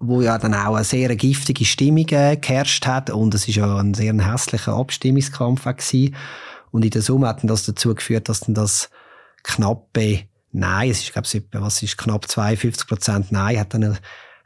wo 0.00 0.20
ja 0.20 0.36
dann 0.36 0.54
auch 0.54 0.74
eine 0.74 0.84
sehr 0.84 1.14
giftige 1.14 1.64
Stimmung 1.64 2.08
äh, 2.08 2.36
geherrscht 2.36 2.86
hat. 2.86 3.10
Und 3.10 3.34
es 3.34 3.46
ist 3.48 3.56
ja 3.56 3.76
ein 3.76 3.94
sehr 3.94 4.14
hässlicher 4.14 4.74
Abstimmungskampf 4.74 5.64
gewesen. 5.64 6.16
Und 6.70 6.84
in 6.84 6.90
der 6.90 7.02
Summe 7.02 7.28
hat 7.28 7.40
das 7.44 7.66
dazu 7.66 7.94
geführt, 7.94 8.28
dass 8.28 8.40
dann 8.40 8.54
das 8.54 8.90
knappe 9.42 10.24
Nein. 10.54 10.90
Es 10.90 11.02
ist, 11.02 11.12
glaube 11.12 11.26
ich, 11.32 11.42
was 11.52 11.82
ist 11.82 11.96
knapp 11.96 12.28
52 12.28 12.86
Prozent 12.86 13.32
Nein. 13.32 13.58
Hat 13.58 13.72
dann, 13.72 13.98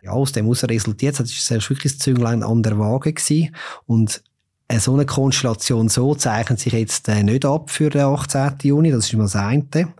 ja, 0.06 0.12
aus 0.12 0.32
dem 0.32 0.46
heraus 0.46 0.64
resultiert. 0.64 1.20
Es 1.20 1.50
ist 1.50 1.70
wirklich 1.70 1.92
das 1.92 1.98
Zünglein 1.98 2.42
an 2.42 2.62
der 2.62 2.78
Waage 2.78 3.12
gewesen. 3.12 3.54
Und 3.86 4.22
eine 4.68 4.80
so 4.80 4.94
eine 4.94 5.06
Konstellation 5.06 5.88
so 5.88 6.14
zeichnet 6.14 6.58
sich 6.58 6.72
jetzt 6.72 7.08
äh, 7.08 7.22
nicht 7.22 7.44
ab 7.44 7.70
für 7.70 7.90
den 7.90 8.02
18. 8.02 8.54
Juni. 8.62 8.90
Das 8.90 9.06
ist 9.06 9.12
immer 9.12 9.24
das 9.24 9.36
eine. 9.36 9.94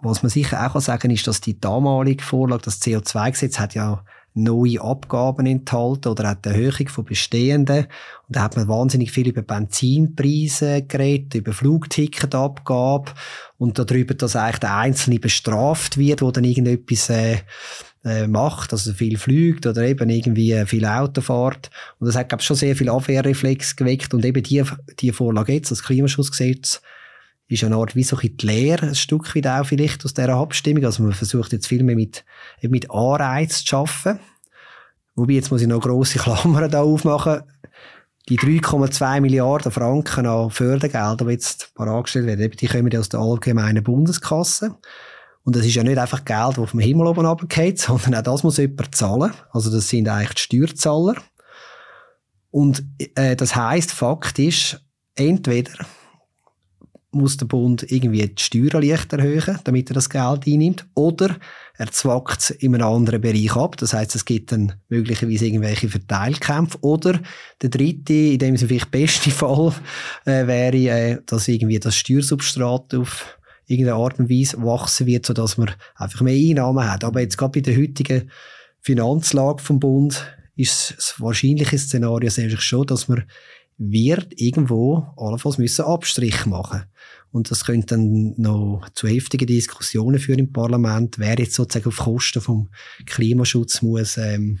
Was 0.00 0.22
man 0.22 0.30
sicher 0.30 0.66
auch 0.66 0.80
sagen 0.80 1.02
kann, 1.02 1.10
ist, 1.12 1.26
dass 1.26 1.40
die 1.40 1.60
damalige 1.60 2.24
Vorlage, 2.24 2.62
das 2.64 2.80
CO2-Gesetz, 2.80 3.58
hat 3.58 3.74
ja 3.74 4.04
neue 4.34 4.80
Abgaben 4.80 5.46
enthalten 5.46 6.08
oder 6.08 6.32
auch 6.32 6.34
die 6.34 6.48
Erhöhung 6.48 6.88
von 6.88 7.04
bestehenden. 7.04 7.86
Und 8.26 8.36
da 8.36 8.42
hat 8.42 8.56
man 8.56 8.66
wahnsinnig 8.66 9.12
viel 9.12 9.28
über 9.28 9.42
Benzinpreise 9.42 10.82
geredet, 10.82 11.34
über 11.34 11.52
Flugticketabgabe 11.52 13.12
und 13.58 13.78
darüber, 13.78 14.14
dass 14.14 14.34
eigentlich 14.34 14.60
der 14.60 14.76
Einzelne 14.76 15.20
bestraft 15.20 15.98
wird, 15.98 16.22
wo 16.22 16.30
dann 16.30 16.44
irgendetwas 16.44 17.10
äh, 17.10 17.38
äh, 18.04 18.26
macht, 18.26 18.72
also 18.72 18.92
viel 18.92 19.16
fliegt 19.16 19.66
oder 19.66 19.82
eben 19.82 20.10
irgendwie 20.10 20.64
viel 20.66 20.84
Auto 20.84 21.20
fährt. 21.20 21.70
Und 21.98 22.06
das 22.06 22.16
hat, 22.16 22.28
glaube 22.28 22.40
ich, 22.40 22.46
schon 22.46 22.56
sehr 22.56 22.76
viel 22.76 22.88
Abwehrreflex 22.88 23.76
geweckt. 23.76 24.12
Und 24.14 24.24
eben 24.24 24.42
die, 24.42 24.64
die 25.00 25.12
Vorlage 25.12 25.52
jetzt, 25.52 25.70
das 25.70 25.82
Klimaschutzgesetz, 25.82 26.80
ist 27.48 27.64
eine 27.64 27.76
Art 27.76 27.94
wie 27.94 28.02
so 28.02 28.16
ein 28.16 28.36
Lehre, 28.40 28.86
ein 28.86 28.94
Stück 28.94 29.36
weit 29.36 29.46
auch 29.46 29.66
vielleicht 29.66 30.04
aus 30.04 30.14
dieser 30.14 30.34
Abstimmung. 30.34 30.84
Also 30.84 31.02
man 31.02 31.12
versucht 31.12 31.52
jetzt 31.52 31.66
viel 31.66 31.82
mehr 31.82 31.96
mit, 31.96 32.24
mit 32.62 32.90
Anreiz 32.90 33.64
zu 33.64 33.76
arbeiten. 33.76 34.20
Wobei, 35.14 35.34
jetzt 35.34 35.50
muss 35.50 35.60
ich 35.60 35.68
noch 35.68 35.80
grosse 35.80 36.18
Klammern 36.18 36.70
da 36.70 36.82
aufmachen. 36.82 37.42
Die 38.28 38.38
3,2 38.38 39.20
Milliarden 39.20 39.72
Franken 39.72 40.26
an 40.26 40.50
Fördergeldern, 40.50 41.26
die 41.26 41.34
jetzt 41.34 41.72
angestellt 41.76 42.26
werden, 42.26 42.50
die 42.50 42.66
kommen 42.66 42.90
ja 42.90 43.00
aus 43.00 43.08
der 43.08 43.20
allgemeinen 43.20 43.82
Bundeskasse. 43.82 44.76
Und 45.44 45.56
das 45.56 45.66
ist 45.66 45.74
ja 45.74 45.82
nicht 45.82 45.98
einfach 45.98 46.24
Geld, 46.24 46.58
das 46.58 46.70
vom 46.70 46.80
Himmel 46.80 47.06
oben 47.06 47.26
runtergeht, 47.26 47.78
sondern 47.80 48.14
auch 48.14 48.22
das 48.22 48.42
muss 48.42 48.58
jemand 48.58 48.94
zahlen. 48.94 49.32
Also 49.50 49.70
das 49.70 49.88
sind 49.88 50.08
eigentlich 50.08 50.48
die 50.48 50.56
Steuerzahler. 50.56 51.16
Und 52.50 52.84
äh, 53.14 53.34
das 53.34 53.56
heißt, 53.56 53.92
Fakt 53.92 54.38
ist, 54.38 54.80
entweder 55.14 55.72
muss 57.12 57.36
der 57.36 57.46
Bund 57.46 57.84
irgendwie 57.90 58.26
die 58.26 58.42
Steuern 58.42 58.82
leicht 58.82 59.12
erhöhen, 59.12 59.58
damit 59.64 59.90
er 59.90 59.94
das 59.94 60.08
Geld 60.08 60.46
einnimmt, 60.46 60.86
oder 60.94 61.36
er 61.76 61.90
zwackt 61.90 62.40
es 62.40 62.50
in 62.50 62.74
einem 62.74 62.86
anderen 62.86 63.20
Bereich 63.20 63.54
ab. 63.56 63.76
Das 63.76 63.92
heißt, 63.92 64.14
es 64.14 64.24
gibt 64.24 64.52
dann 64.52 64.74
möglicherweise 64.88 65.46
irgendwelche 65.46 65.88
Verteilkämpfe. 65.88 66.78
Oder 66.80 67.20
der 67.60 67.70
dritte, 67.70 68.12
in 68.12 68.38
dem 68.38 68.56
Sinne 68.56 68.68
vielleicht 68.68 68.90
beste 68.90 69.30
Fall, 69.32 69.74
äh, 70.24 70.46
wäre, 70.46 70.76
äh, 70.76 71.18
dass 71.26 71.48
irgendwie 71.48 71.78
das 71.78 71.96
Steuersubstrat 71.96 72.94
auf 72.94 73.38
irgendeine 73.66 73.98
Art 73.98 74.18
und 74.18 74.30
Weise 74.30 74.62
wachsen 74.62 75.06
wird, 75.06 75.26
sodass 75.26 75.56
man 75.56 75.70
einfach 75.96 76.20
mehr 76.20 76.34
Einnahmen 76.34 76.90
hat. 76.90 77.04
Aber 77.04 77.20
jetzt 77.20 77.38
gerade 77.38 77.52
bei 77.52 77.60
der 77.60 77.76
heutigen 77.76 78.30
Finanzlage 78.80 79.62
vom 79.62 79.80
Bund 79.80 80.24
ist 80.56 80.94
das 80.96 81.14
wahrscheinliche 81.18 81.78
Szenario 81.78 82.30
sehe 82.30 82.50
schon, 82.58 82.86
dass 82.86 83.08
man 83.08 83.24
wird 83.78 84.28
irgendwo 84.36 85.06
allenfalls 85.16 85.58
müssen 85.58 85.84
Abstrich 85.84 86.46
machen 86.46 86.84
und 87.32 87.50
das 87.50 87.64
könnte 87.64 87.96
dann 87.96 88.34
noch 88.36 88.86
zu 88.94 89.08
heftigen 89.08 89.46
Diskussionen 89.46 90.18
führen 90.18 90.40
im 90.40 90.52
Parlament, 90.52 91.18
wer 91.18 91.36
jetzt 91.38 91.54
sozusagen 91.54 91.88
auf 91.88 91.96
Kosten 91.96 92.42
vom 92.42 92.68
Klimaschutz 93.06 93.82
muss 93.82 94.18
ähm, 94.18 94.60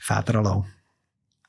federn 0.00 0.44
lassen. 0.44 0.64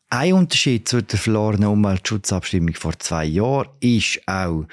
Ein 0.09 0.33
Unterschied 0.33 0.87
zu 0.87 1.01
der 1.01 1.17
verlorenen 1.17 1.69
Umweltschutzabstimmung 1.69 2.75
vor 2.75 2.99
zwei 2.99 3.25
Jahren 3.25 3.69
ist 3.79 4.19
auch 4.27 4.65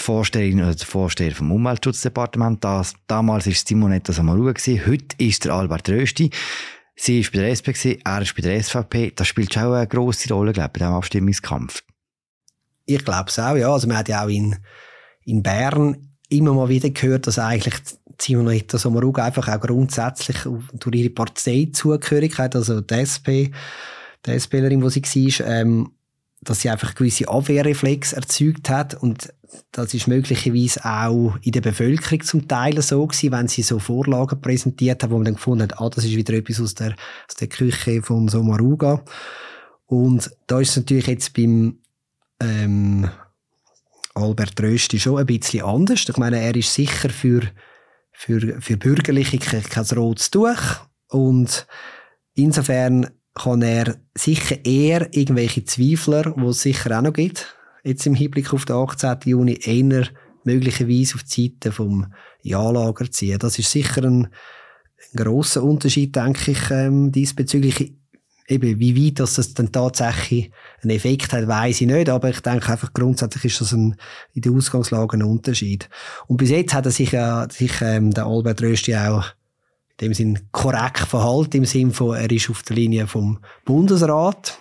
die 0.00 0.04
Vorsteherin 0.04 0.62
oder 0.62 0.74
der 0.74 0.86
Vorsteher 0.86 1.32
vom 1.32 1.52
Umweltschutzdepartement. 1.52 2.64
Das, 2.64 2.94
damals 3.06 3.46
war 3.46 3.52
Simonetta 3.52 4.12
Samaruga, 4.12 4.54
heute 4.54 5.16
ist 5.18 5.44
der 5.44 5.52
Albert 5.52 5.88
Rösti. 5.88 6.30
Sie 6.96 7.24
war 7.24 7.30
bei 7.32 7.38
der 7.38 7.50
SP, 7.54 7.68
er 8.04 8.22
ist 8.22 8.34
bei 8.34 8.42
der 8.42 8.62
SVP. 8.62 9.12
Das 9.14 9.26
spielt 9.28 9.54
schon 9.54 9.64
auch 9.64 9.72
eine 9.72 9.86
grosse 9.86 10.32
Rolle, 10.32 10.52
glaube 10.52 10.68
ich, 10.68 10.72
bei 10.72 10.78
diesem 10.80 10.94
Abstimmungskampf. 10.94 11.82
Ich 12.84 13.04
glaube 13.04 13.28
es 13.28 13.38
auch, 13.38 13.56
ja. 13.56 13.72
Also 13.72 13.86
man 13.86 13.98
hat 13.98 14.08
ja 14.08 14.24
auch 14.24 14.28
in, 14.28 14.56
in 15.24 15.42
Bern 15.42 16.16
immer 16.28 16.52
mal 16.52 16.68
wieder 16.68 16.90
gehört, 16.90 17.26
dass 17.26 17.38
eigentlich 17.38 17.74
Simonetta 18.20 18.78
Sommaruga 18.78 19.24
einfach 19.24 19.48
auch 19.48 19.60
grundsätzlich 19.60 20.36
durch 20.44 20.96
ihre 20.96 21.10
Parteizugehörigkeit, 21.10 22.54
also 22.54 22.80
die 22.80 22.94
SP, 22.94 23.50
die 24.26 24.38
SPlerin, 24.38 24.80
die 24.80 25.00
sie 25.06 25.40
war, 25.40 25.46
ähm, 25.46 25.92
dass 26.42 26.60
sie 26.60 26.70
einfach 26.70 26.94
gewisse 26.94 27.28
Abwehrreflex 27.28 28.12
erzeugt 28.14 28.70
hat 28.70 28.94
und 28.94 29.32
das 29.72 29.94
ist 29.94 30.06
möglicherweise 30.06 30.84
auch 30.84 31.36
in 31.42 31.52
der 31.52 31.60
Bevölkerung 31.60 32.22
zum 32.22 32.48
Teil 32.48 32.80
so 32.82 33.06
gewesen, 33.06 33.32
wenn 33.32 33.48
sie 33.48 33.62
so 33.62 33.78
Vorlagen 33.78 34.40
präsentiert 34.40 35.02
haben, 35.02 35.10
wo 35.10 35.16
man 35.16 35.24
dann 35.24 35.34
gefunden 35.34 35.62
hat, 35.64 35.80
ah, 35.80 35.90
das 35.90 36.04
ist 36.04 36.16
wieder 36.16 36.34
etwas 36.34 36.60
aus 36.60 36.74
der, 36.74 36.94
aus 37.28 37.34
der 37.38 37.48
Küche 37.48 38.02
von 38.02 38.28
Somaruga. 38.28 39.04
Und 39.86 40.30
da 40.46 40.60
ist 40.60 40.70
es 40.70 40.76
natürlich 40.76 41.08
jetzt 41.08 41.34
beim 41.34 41.78
ähm, 42.40 43.10
Albert 44.14 44.60
Rösti 44.60 44.98
schon 44.98 45.18
ein 45.18 45.26
bisschen 45.26 45.64
anders. 45.64 46.08
Ich 46.08 46.16
meine, 46.16 46.40
er 46.40 46.54
ist 46.54 46.72
sicher 46.72 47.10
für, 47.10 47.42
für, 48.12 48.60
für 48.60 48.76
Bürgerliche 48.76 49.38
kein 49.38 49.84
rotes 49.96 50.30
Tuch 50.30 50.86
und 51.08 51.66
insofern 52.34 53.10
kann 53.34 53.62
er 53.62 53.96
sicher 54.14 54.64
eher 54.64 55.14
irgendwelche 55.14 55.64
Zweifler, 55.64 56.34
wo 56.36 56.50
es 56.50 56.62
sicher 56.62 56.98
auch 56.98 57.02
noch 57.02 57.12
gibt, 57.12 57.56
jetzt 57.84 58.06
im 58.06 58.14
Hinblick 58.14 58.52
auf 58.52 58.64
den 58.64 58.76
18. 58.76 59.18
Juni, 59.24 59.58
eher 59.62 60.08
möglicherweise 60.44 61.14
auf 61.14 61.22
die 61.22 61.48
Seite 61.48 61.72
vom 61.72 62.12
Ja-Lager 62.42 63.10
ziehen. 63.10 63.38
Das 63.38 63.58
ist 63.58 63.70
sicher 63.70 64.04
ein, 64.04 64.26
ein 64.26 65.16
grosser 65.16 65.62
Unterschied, 65.62 66.14
denke 66.16 66.52
ich, 66.52 66.70
ähm, 66.70 67.12
diesbezüglich. 67.12 67.94
Eben, 68.48 68.80
wie 68.80 69.06
weit 69.06 69.20
das, 69.20 69.34
das 69.34 69.54
dann 69.54 69.70
tatsächlich 69.70 70.50
einen 70.82 70.90
Effekt 70.90 71.32
hat, 71.32 71.46
weiß 71.46 71.82
ich 71.82 71.86
nicht, 71.86 72.08
aber 72.08 72.30
ich 72.30 72.40
denke 72.40 72.72
einfach 72.72 72.92
grundsätzlich 72.92 73.44
ist 73.44 73.60
das 73.60 73.72
ein, 73.72 73.94
in 74.34 74.42
der 74.42 74.50
Ausgangslage 74.50 75.16
ein 75.16 75.22
Unterschied. 75.22 75.88
Und 76.26 76.38
bis 76.38 76.50
jetzt 76.50 76.74
hat 76.74 76.84
er 76.84 76.90
sich, 76.90 77.12
ja, 77.12 77.48
sich 77.48 77.80
ähm, 77.80 78.10
der 78.10 78.26
Albert 78.26 78.60
Rösti 78.60 78.96
auch 78.96 79.24
dem 80.00 80.14
Sinn 80.14 80.38
korrekt 80.52 81.06
verhalten, 81.06 81.58
im 81.58 81.64
Sinne 81.64 81.92
von, 81.92 82.16
er 82.16 82.30
ist 82.30 82.50
auf 82.50 82.62
der 82.62 82.76
Linie 82.76 83.06
vom 83.06 83.38
Bundesrat. 83.64 84.58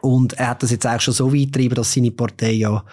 Und 0.00 0.34
er 0.34 0.48
hat 0.48 0.62
das 0.62 0.70
jetzt 0.70 0.86
auch 0.86 1.00
schon 1.00 1.14
so 1.14 1.32
weit 1.32 1.52
getrieben, 1.52 1.74
dass 1.74 1.92
seine 1.92 2.10
Partei 2.10 2.52
ja 2.52 2.84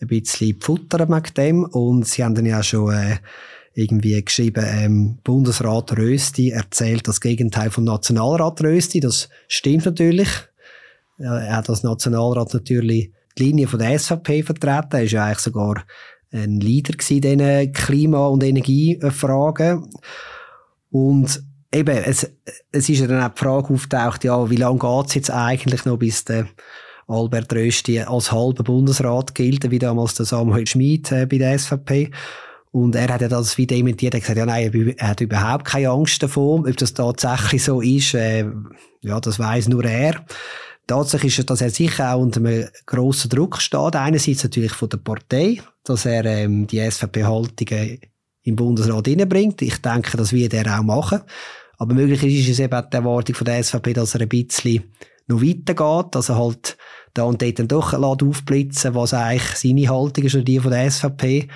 ein 0.00 0.08
bisschen 0.08 0.60
futtern 0.60 1.10
mit 1.10 1.36
dem. 1.36 1.64
Und 1.64 2.06
sie 2.06 2.24
haben 2.24 2.34
dann 2.34 2.46
ja 2.46 2.62
schon 2.62 2.92
äh, 2.92 3.18
irgendwie 3.74 4.22
geschrieben, 4.24 4.64
ähm, 4.66 5.18
Bundesrat 5.22 5.96
Rösti 5.96 6.50
erzählt 6.50 7.06
das 7.06 7.20
Gegenteil 7.20 7.70
von 7.70 7.84
Nationalrat 7.84 8.62
Rösti. 8.62 9.00
Das 9.00 9.28
stimmt 9.48 9.84
natürlich. 9.84 10.28
Er 11.18 11.56
hat 11.56 11.70
als 11.70 11.82
Nationalrat 11.82 12.52
natürlich 12.52 13.12
die 13.38 13.42
Linie 13.44 13.68
von 13.68 13.78
der 13.78 13.98
SVP 13.98 14.42
vertreten. 14.42 14.96
Er 14.96 15.04
ist 15.04 15.12
ja 15.12 15.24
eigentlich 15.24 15.38
sogar 15.38 15.84
ein 16.32 16.60
Leader 16.60 16.94
in 17.08 17.20
diesen 17.20 17.72
Klima- 17.72 18.26
und 18.26 18.42
Energiefragen. 18.42 19.88
Und 20.90 21.42
eben, 21.72 21.96
es, 21.96 22.30
es 22.72 22.88
ist 22.88 23.00
ja 23.00 23.06
dann 23.06 23.22
auch 23.22 23.34
die 23.34 23.44
Frage 23.44 23.74
auftaucht, 23.74 24.24
ja, 24.24 24.48
wie 24.50 24.56
lange 24.56 24.78
geht 24.78 25.06
es 25.06 25.14
jetzt 25.14 25.30
eigentlich 25.30 25.84
noch, 25.84 25.98
bis 25.98 26.24
der 26.24 26.46
Albert 27.08 27.52
Rösti 27.52 28.00
als 28.00 28.32
halber 28.32 28.64
Bundesrat 28.64 29.34
gilt, 29.34 29.70
wie 29.70 29.78
damals 29.78 30.14
der 30.14 30.26
Samuel 30.26 30.66
Schmid 30.66 31.12
äh, 31.12 31.26
bei 31.26 31.38
der 31.38 31.58
SVP. 31.58 32.10
Und 32.72 32.94
er 32.94 33.08
hat 33.08 33.22
ja 33.22 33.28
das 33.28 33.56
wie 33.56 33.66
dementiert, 33.66 34.14
er 34.14 34.18
hat 34.18 34.22
gesagt, 34.22 34.38
ja 34.38 34.46
nein, 34.46 34.94
er 34.98 35.08
hat 35.08 35.20
überhaupt 35.20 35.64
keine 35.64 35.90
Angst 35.90 36.22
davor. 36.22 36.60
Ob 36.60 36.76
das 36.76 36.94
tatsächlich 36.94 37.64
so 37.64 37.80
ist, 37.80 38.14
äh, 38.14 38.44
ja, 39.02 39.20
das 39.20 39.38
weiß 39.38 39.68
nur 39.68 39.84
er. 39.84 40.24
Tatsächlich 40.86 41.38
ist 41.38 41.50
dass 41.50 41.62
er 41.62 41.70
sicher 41.70 42.14
auch 42.14 42.20
unter 42.20 42.40
einem 42.40 42.68
grossen 42.84 43.30
Druck 43.30 43.60
steht. 43.60 43.96
Einerseits 43.96 44.44
natürlich 44.44 44.72
von 44.72 44.88
der 44.88 44.98
Partei, 44.98 45.60
dass 45.84 46.06
er 46.06 46.24
ähm, 46.26 46.66
die 46.66 46.78
SVP-Haltungen 46.78 47.98
im 48.46 48.56
Bundesrat 48.56 49.08
reinbringt. 49.08 49.60
Ich 49.62 49.78
denke, 49.82 50.16
das 50.16 50.32
wird 50.32 50.54
er 50.54 50.78
auch 50.78 50.82
machen. 50.82 51.20
Aber 51.78 51.94
möglich 51.94 52.22
ist 52.22 52.48
es 52.48 52.58
eben 52.58 52.82
die 52.90 52.96
Erwartung 52.96 53.34
von 53.34 53.44
der 53.44 53.62
SVP, 53.62 53.92
dass 53.92 54.14
er 54.14 54.22
ein 54.22 54.28
bisschen 54.28 54.84
noch 55.26 55.42
weitergeht, 55.42 56.14
dass 56.14 56.28
er 56.28 56.38
halt 56.38 56.78
da 57.12 57.24
und 57.24 57.42
dort 57.42 57.58
dann 57.58 57.68
doch 57.68 57.92
aufblitzen 57.92 58.94
was 58.94 59.14
eigentlich 59.14 59.56
seine 59.56 59.88
Haltung 59.88 60.24
ist 60.24 60.34
oder 60.34 60.44
die 60.44 60.60
von 60.60 60.70
der 60.70 60.90
SVP. 60.90 61.48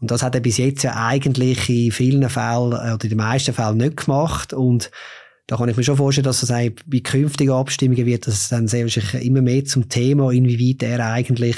Und 0.00 0.10
das 0.10 0.22
hat 0.22 0.34
er 0.34 0.40
bis 0.40 0.58
jetzt 0.58 0.82
ja 0.82 1.06
eigentlich 1.06 1.68
in 1.70 1.92
vielen 1.92 2.28
Fällen 2.28 2.72
äh, 2.72 2.92
oder 2.92 3.04
in 3.04 3.10
den 3.10 3.16
meisten 3.16 3.54
Fällen 3.54 3.78
nicht 3.78 4.04
gemacht. 4.04 4.52
Und 4.52 4.90
da 5.46 5.56
kann 5.56 5.68
ich 5.68 5.76
mir 5.76 5.84
schon 5.84 5.96
vorstellen, 5.96 6.24
dass 6.24 6.42
es 6.42 6.48
bei 6.48 7.00
künftigen 7.00 7.52
Abstimmungen 7.52 8.04
wird, 8.04 8.26
dass 8.26 8.34
es 8.34 8.48
dann 8.48 8.66
sehr 8.66 8.84
wahrscheinlich 8.84 9.24
immer 9.24 9.40
mehr 9.40 9.64
zum 9.64 9.88
Thema, 9.88 10.30
inwieweit 10.30 10.82
er 10.82 11.06
eigentlich 11.06 11.56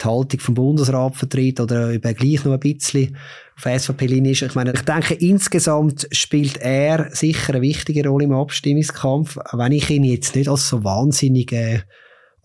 die 0.00 0.06
Haltung 0.06 0.40
vom 0.40 0.54
Bundesrat 0.54 1.16
vertritt 1.16 1.60
oder 1.60 1.90
über 1.90 2.14
gleich 2.14 2.44
noch 2.44 2.52
ein 2.52 2.60
bisschen 2.60 3.16
auf 3.56 3.64
SVP-Linie 3.64 4.32
ist. 4.32 4.42
Ich 4.42 4.54
meine, 4.54 4.72
ich 4.72 4.82
denke, 4.82 5.14
insgesamt 5.14 6.06
spielt 6.12 6.58
er 6.58 7.08
sicher 7.14 7.54
eine 7.54 7.62
wichtige 7.62 8.08
Rolle 8.08 8.24
im 8.24 8.32
Abstimmungskampf, 8.32 9.38
wenn 9.52 9.72
ich 9.72 9.90
ihn 9.90 10.04
jetzt 10.04 10.36
nicht 10.36 10.48
als 10.48 10.68
so 10.68 10.84
wahnsinnigen 10.84 11.82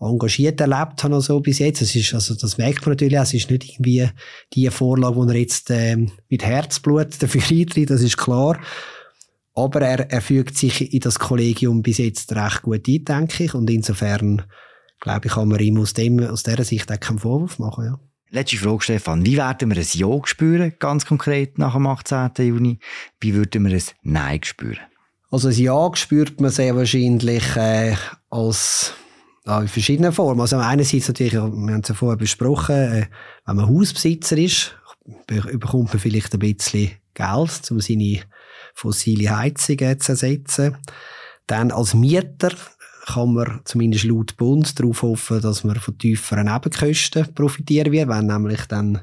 engagiert 0.00 0.60
erlebt 0.60 1.02
habe, 1.04 1.14
also 1.14 1.40
bis 1.40 1.60
jetzt. 1.60 1.82
Es 1.82 1.94
ist, 1.94 2.14
also, 2.14 2.34
das 2.34 2.58
merkt 2.58 2.84
man 2.84 2.92
natürlich 2.92 3.18
auch. 3.18 3.22
Es 3.22 3.34
ist 3.34 3.50
nicht 3.50 3.68
irgendwie 3.70 4.08
die 4.52 4.68
Vorlage, 4.70 5.26
die 5.26 5.32
er 5.32 5.40
jetzt 5.40 5.70
ähm, 5.70 6.10
mit 6.28 6.44
Herzblut 6.44 7.10
dafür 7.22 7.42
eintritt, 7.48 7.90
das 7.90 8.02
ist 8.02 8.16
klar. 8.16 8.58
Aber 9.54 9.80
er, 9.82 10.10
er 10.10 10.20
fügt 10.20 10.58
sich 10.58 10.92
in 10.92 11.00
das 11.00 11.18
Kollegium 11.18 11.82
bis 11.82 11.98
jetzt 11.98 12.34
recht 12.34 12.62
gut 12.62 12.88
ein, 12.88 13.04
denke 13.04 13.44
ich. 13.44 13.54
Und 13.54 13.70
insofern, 13.70 14.42
glaube 15.00 15.26
ich, 15.26 15.32
kann 15.32 15.48
man 15.48 15.60
ihm 15.60 15.78
aus, 15.78 15.94
dem, 15.94 16.20
aus 16.20 16.42
dieser 16.42 16.64
Sicht 16.64 16.90
auch 16.90 17.00
keinen 17.00 17.18
Vorwurf 17.18 17.58
machen, 17.58 17.84
ja. 17.84 17.98
Letzte 18.30 18.56
Frage, 18.56 18.82
Stefan. 18.82 19.24
Wie 19.24 19.36
werden 19.36 19.70
wir 19.70 19.78
ein 19.78 19.86
Ja 19.92 20.08
spüren, 20.24 20.72
ganz 20.80 21.06
konkret 21.06 21.56
nach 21.58 21.74
dem 21.74 21.86
18. 21.86 22.30
Juni? 22.38 22.80
Wie 23.20 23.32
würden 23.32 23.64
wir 23.64 23.72
ein 23.72 23.82
Nein 24.02 24.42
spüren? 24.42 24.80
Also 25.30 25.48
ein 25.48 25.54
Ja 25.54 25.90
spürt 25.94 26.40
man 26.40 26.50
sehr 26.50 26.74
wahrscheinlich 26.74 27.54
äh, 27.54 27.94
als 28.30 28.94
ja, 29.46 29.60
in 29.60 29.68
verschiedenen 29.68 30.12
Formen. 30.12 30.40
Also 30.40 30.56
einerseits 30.56 31.08
natürlich, 31.08 31.34
wir 31.34 31.42
haben 31.42 31.80
es 31.80 31.88
ja 31.88 31.94
vorher 31.94 32.16
besprochen, 32.16 32.74
äh, 32.74 33.06
wenn 33.46 33.56
man 33.56 33.68
Hausbesitzer 33.68 34.36
ist, 34.36 34.76
bekommt 35.26 35.92
man 35.92 36.00
vielleicht 36.00 36.32
ein 36.32 36.40
bisschen 36.40 36.90
Geld, 37.14 37.70
um 37.70 37.80
seine 37.80 38.20
fossile 38.74 39.36
Heizungen 39.36 40.00
zu 40.00 40.12
ersetzen. 40.12 40.76
Dann 41.46 41.70
als 41.70 41.94
Mieter 41.94 42.50
kann 43.06 43.34
man 43.34 43.60
zumindest 43.64 44.04
laut 44.04 44.36
Bund 44.36 44.78
darauf 44.78 45.02
hoffen, 45.02 45.40
dass 45.40 45.64
man 45.64 45.76
von 45.76 45.98
tieferen 45.98 46.46
Nebenkosten 46.46 47.34
profitieren 47.34 47.92
wird, 47.92 48.08
wenn 48.08 48.26
nämlich 48.26 48.64
dann 48.66 49.02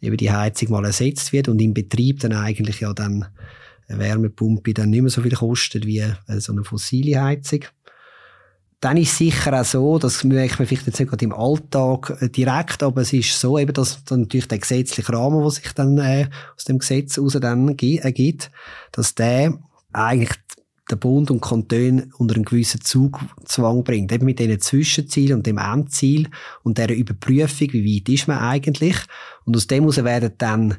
eben 0.00 0.16
die 0.16 0.30
Heizung 0.30 0.70
mal 0.70 0.84
ersetzt 0.84 1.32
wird 1.32 1.48
und 1.48 1.60
im 1.60 1.74
Betrieb 1.74 2.20
dann 2.20 2.32
eigentlich 2.32 2.80
ja 2.80 2.92
dann 2.92 3.26
eine 3.88 3.98
Wärmepumpe 3.98 4.72
dann 4.72 4.90
nicht 4.90 5.02
mehr 5.02 5.10
so 5.10 5.22
viel 5.22 5.34
kostet 5.34 5.84
wie 5.84 6.04
so 6.38 6.52
eine 6.52 6.64
fossile 6.64 7.20
Heizung. 7.20 7.64
Dann 8.78 8.96
ist 8.96 9.12
es 9.12 9.18
sicher 9.18 9.60
auch 9.60 9.64
so, 9.64 9.98
das 9.98 10.24
merkt 10.24 10.58
man 10.58 10.66
vielleicht 10.66 10.86
jetzt 10.86 10.98
nicht 10.98 11.10
gerade 11.10 11.24
im 11.24 11.34
Alltag 11.34 12.16
äh, 12.20 12.30
direkt, 12.30 12.82
aber 12.82 13.02
es 13.02 13.12
ist 13.12 13.38
so 13.38 13.58
eben, 13.58 13.74
dass 13.74 14.02
dann 14.04 14.22
natürlich 14.22 14.48
der 14.48 14.58
gesetzliche 14.58 15.12
Rahmen, 15.12 15.42
der 15.42 15.50
sich 15.50 15.72
dann 15.74 15.98
äh, 15.98 16.28
aus 16.56 16.64
dem 16.64 16.78
Gesetz 16.78 17.16
heraus 17.16 17.36
dann 17.38 17.76
ergibt, 17.76 18.50
dass 18.92 19.14
der 19.14 19.58
eigentlich 19.92 20.30
der 20.90 20.96
Bund 20.96 21.30
und 21.30 21.40
Kantone 21.40 22.08
unter 22.18 22.34
einen 22.34 22.44
gewissen 22.44 22.80
Zugzwang 22.80 23.84
bringt. 23.84 24.12
Eben 24.12 24.24
mit 24.24 24.38
diesen 24.38 24.60
Zwischenzielen 24.60 25.38
und 25.38 25.46
dem 25.46 25.58
Endziel 25.58 26.28
und 26.62 26.78
dieser 26.78 26.92
Überprüfung, 26.92 27.72
wie 27.72 27.96
weit 27.96 28.08
ist 28.08 28.28
man 28.28 28.38
eigentlich. 28.38 28.96
Und 29.44 29.56
aus 29.56 29.66
dem 29.66 29.84
heraus 29.84 30.04
werden 30.04 30.32
dann 30.38 30.76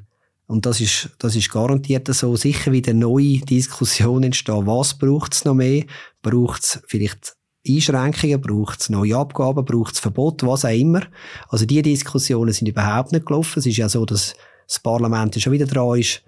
und 0.52 0.66
das 0.66 0.82
ist, 0.82 1.12
das 1.20 1.38
ist 1.38 1.50
garantiert 1.50 2.14
so, 2.14 2.36
sicher 2.36 2.74
wieder 2.74 2.94
neue 2.94 3.40
Diskussionen 3.40 4.26
entstehen. 4.26 4.68
Was 4.68 4.98
braucht 4.98 5.34
es 5.34 5.46
noch 5.46 5.54
mehr? 5.54 5.86
Braucht 6.22 6.64
es 6.64 6.82
vielleicht 6.88 7.38
Einschränkungen, 7.66 8.42
braucht 8.42 8.82
es 8.82 8.90
neue 8.90 9.16
Abgaben, 9.16 9.64
braucht 9.64 9.94
es 9.94 10.02
Verbot, 10.02 10.44
was 10.44 10.66
auch 10.66 10.78
immer. 10.78 11.04
Also 11.48 11.66
die 11.66 11.82
Diskussionen 11.82 12.52
sind 12.52 12.68
überhaupt 12.68 13.14
nicht 13.14 13.28
gelaufen. 13.28 13.60
Es 13.60 13.66
ist 13.66 13.78
ja 13.78 13.88
so, 13.88 14.06
dass 14.06 14.36
das 14.68 14.80
Parlament 14.80 15.40
schon 15.40 15.54
wieder 15.54 15.68
dran 15.68 15.98
ist, 15.98 16.22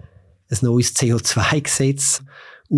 ein 0.50 0.58
neues 0.62 0.96
CO2-Gesetz 0.96 2.22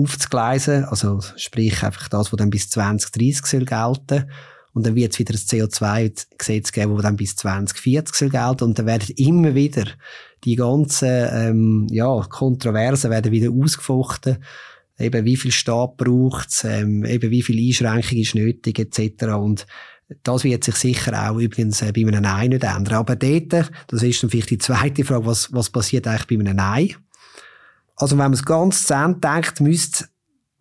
aufzugleisen. 0.03 0.85
Also 0.85 1.21
sprich 1.37 1.83
einfach 1.83 2.09
das, 2.09 2.33
was 2.33 2.37
dann 2.37 2.51
bis 2.51 2.69
2030 2.71 3.47
soll 3.47 3.65
gelten 3.65 4.31
und 4.73 4.87
dann 4.87 4.95
wird 4.95 5.13
es 5.13 5.19
wieder 5.19 5.35
ein 5.35 5.39
CO2-Gesetz 5.39 6.73
geben, 6.73 6.95
das 6.95 7.03
dann 7.03 7.17
bis 7.17 7.37
2040 7.37 8.15
soll 8.15 8.31
gelten 8.31 8.65
und 8.65 8.79
dann 8.79 8.87
werden 8.87 9.15
immer 9.17 9.55
wieder 9.55 9.87
die 10.45 10.57
ganzen 10.57 11.09
ähm, 11.09 11.87
ja, 11.91 12.21
Kontroversen 12.29 13.11
werden 13.11 13.33
wieder 13.33 13.51
ausgefochten 13.51 14.39
eben 14.99 15.25
wie 15.25 15.37
viel 15.37 15.53
Staat 15.53 15.97
braucht 15.97 16.49
es, 16.51 16.65
ähm, 16.65 17.05
eben 17.05 17.31
wie 17.31 17.43
viel 17.43 17.59
Einschränkung 17.59 18.19
ist 18.19 18.35
nötig 18.35 18.79
etc. 18.79 19.25
Und 19.35 19.67
das 20.23 20.45
wird 20.45 20.65
sich 20.65 20.77
sicher 20.77 21.31
auch 21.31 21.39
übrigens 21.39 21.83
äh, 21.83 21.93
bei 21.93 22.03
einem 22.03 22.23
Nein 22.23 22.51
nicht 22.51 22.65
ändern. 22.65 22.95
Aber 22.95 23.17
dort, 23.17 23.71
das 23.89 24.03
ist 24.03 24.23
dann 24.23 24.31
vielleicht 24.31 24.51
die 24.51 24.59
zweite 24.59 25.05
Frage, 25.05 25.27
was, 25.27 25.53
was 25.53 25.71
passiert 25.71 26.07
eigentlich 26.07 26.27
bei 26.27 26.37
einem 26.37 26.57
Nein? 26.57 26.95
Also 27.97 28.17
wenn 28.17 28.25
man 28.25 28.33
es 28.35 28.45
ganz 28.45 28.87
zu 28.87 28.95
Ende 28.95 29.21
denkt, 29.21 29.61
müsste 29.61 30.07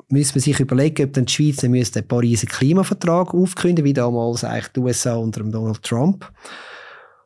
müsste 0.09 0.35
man 0.35 0.41
sich 0.41 0.59
überlegen, 0.59 1.05
ob 1.05 1.13
dann 1.13 1.25
die 1.25 1.33
Schweiz 1.33 1.57
dann 1.57 1.71
müsste 1.71 2.01
den 2.01 2.07
Pariser 2.07 2.47
Klimavertrag 2.47 3.33
aufkündigen, 3.33 3.85
wie 3.85 3.93
damals 3.93 4.43
eigentlich 4.43 4.67
die 4.69 4.79
USA 4.79 5.15
unter 5.15 5.43
Donald 5.43 5.81
Trump. 5.83 6.31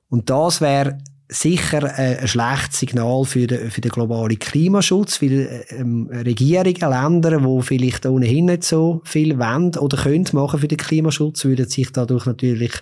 Und 0.10 0.30
das 0.30 0.62
wäre 0.62 0.98
sicher 1.28 1.84
äh, 1.84 2.18
ein 2.18 2.28
schlechtes 2.28 2.80
Signal 2.80 3.24
für 3.26 3.46
den, 3.46 3.70
für 3.70 3.82
den 3.82 3.92
globalen 3.92 4.40
Klimaschutz, 4.40 5.22
weil 5.22 5.66
ähm, 5.70 6.10
Regierungen, 6.12 6.76
Länder, 6.76 7.40
die 7.40 7.62
vielleicht 7.62 8.06
ohnehin 8.06 8.46
nicht 8.46 8.64
so 8.64 9.02
viel 9.04 9.38
wollen 9.38 9.76
oder 9.78 10.02
können 10.02 10.26
machen 10.34 10.60
für 10.60 10.68
den 10.68 10.80
Klimaschutz, 10.80 11.46
würden 11.46 11.70
sich 11.70 11.92
dadurch 11.92 12.26
natürlich 12.26 12.74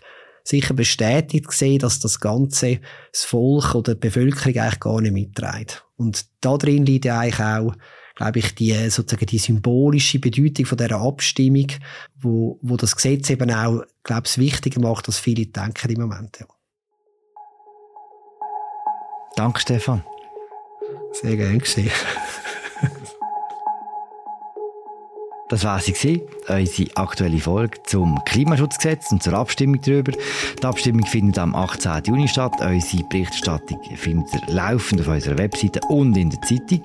sicher 0.47 0.73
bestätigt 0.73 1.51
sehen, 1.51 1.79
dass 1.79 1.99
das 1.99 2.19
ganze 2.19 2.79
das 3.11 3.25
Volk 3.25 3.75
oder 3.75 3.95
die 3.95 3.99
Bevölkerung 3.99 4.55
eigentlich 4.55 4.79
gar 4.79 5.01
nicht 5.01 5.11
mitträgt. 5.11 5.85
Und 5.97 6.25
da 6.41 6.57
drin 6.57 6.85
liegt 6.85 7.05
ja 7.05 7.19
eigentlich 7.19 7.39
auch, 7.39 7.73
glaube 8.15 8.39
ich, 8.39 8.55
die, 8.55 8.89
sozusagen 8.89 9.25
die 9.25 9.39
symbolische 9.39 10.19
Bedeutung 10.19 10.65
von 10.65 10.77
dieser 10.77 11.01
Abstimmung, 11.01 11.67
wo, 12.15 12.59
wo 12.61 12.77
das 12.77 12.95
Gesetz 12.95 13.29
eben 13.29 13.51
auch, 13.51 13.83
glaube 14.03 14.23
ich, 14.25 14.37
wichtiger 14.37 14.79
macht, 14.79 15.07
als 15.07 15.19
viele 15.19 15.47
denken 15.47 15.91
im 15.91 16.01
Moment. 16.01 16.39
Ja. 16.39 16.47
Danke, 19.35 19.59
Stefan. 19.59 20.03
Sehr 21.11 21.35
gerne 21.35 21.57
gesehen. 21.57 21.91
Das 25.49 25.63
war 25.63 25.79
sie, 25.79 26.23
unsere 26.49 26.97
aktuelle 26.97 27.39
Folge 27.39 27.77
zum 27.83 28.19
Klimaschutzgesetz 28.25 29.11
und 29.11 29.23
zur 29.23 29.33
Abstimmung 29.33 29.79
darüber. 29.81 30.11
Die 30.11 30.65
Abstimmung 30.65 31.05
findet 31.05 31.39
am 31.39 31.55
18. 31.55 32.03
Juni 32.05 32.27
statt. 32.27 32.53
Unsere 32.59 33.03
Berichterstattung 33.03 33.79
findet 33.95 34.33
ihr 34.33 34.53
laufend 34.53 35.01
auf 35.01 35.07
unserer 35.07 35.37
Webseite 35.37 35.79
und 35.87 36.17
in 36.17 36.31
der 36.31 36.41
Zeitung. 36.41 36.83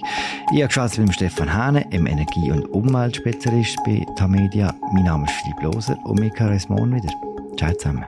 Ich 0.52 0.62
habe 0.62 0.68
gesprochen 0.68 1.06
mit 1.06 1.14
Stefan 1.14 1.52
Hähne, 1.52 1.84
einem 1.86 2.06
Energie- 2.06 2.52
und 2.52 2.66
Umweltspezialist 2.66 3.78
bei 3.84 4.06
Tamedia. 4.16 4.72
Mein 4.92 5.04
Name 5.04 5.24
ist 5.24 5.34
Philipp 5.42 5.62
Loser 5.62 5.98
und 6.04 6.20
wir 6.20 6.30
hören 6.32 6.52
uns 6.52 6.68
morgen 6.68 6.94
wieder. 6.94 7.12
Ciao 7.56 7.72
zusammen. 7.74 8.04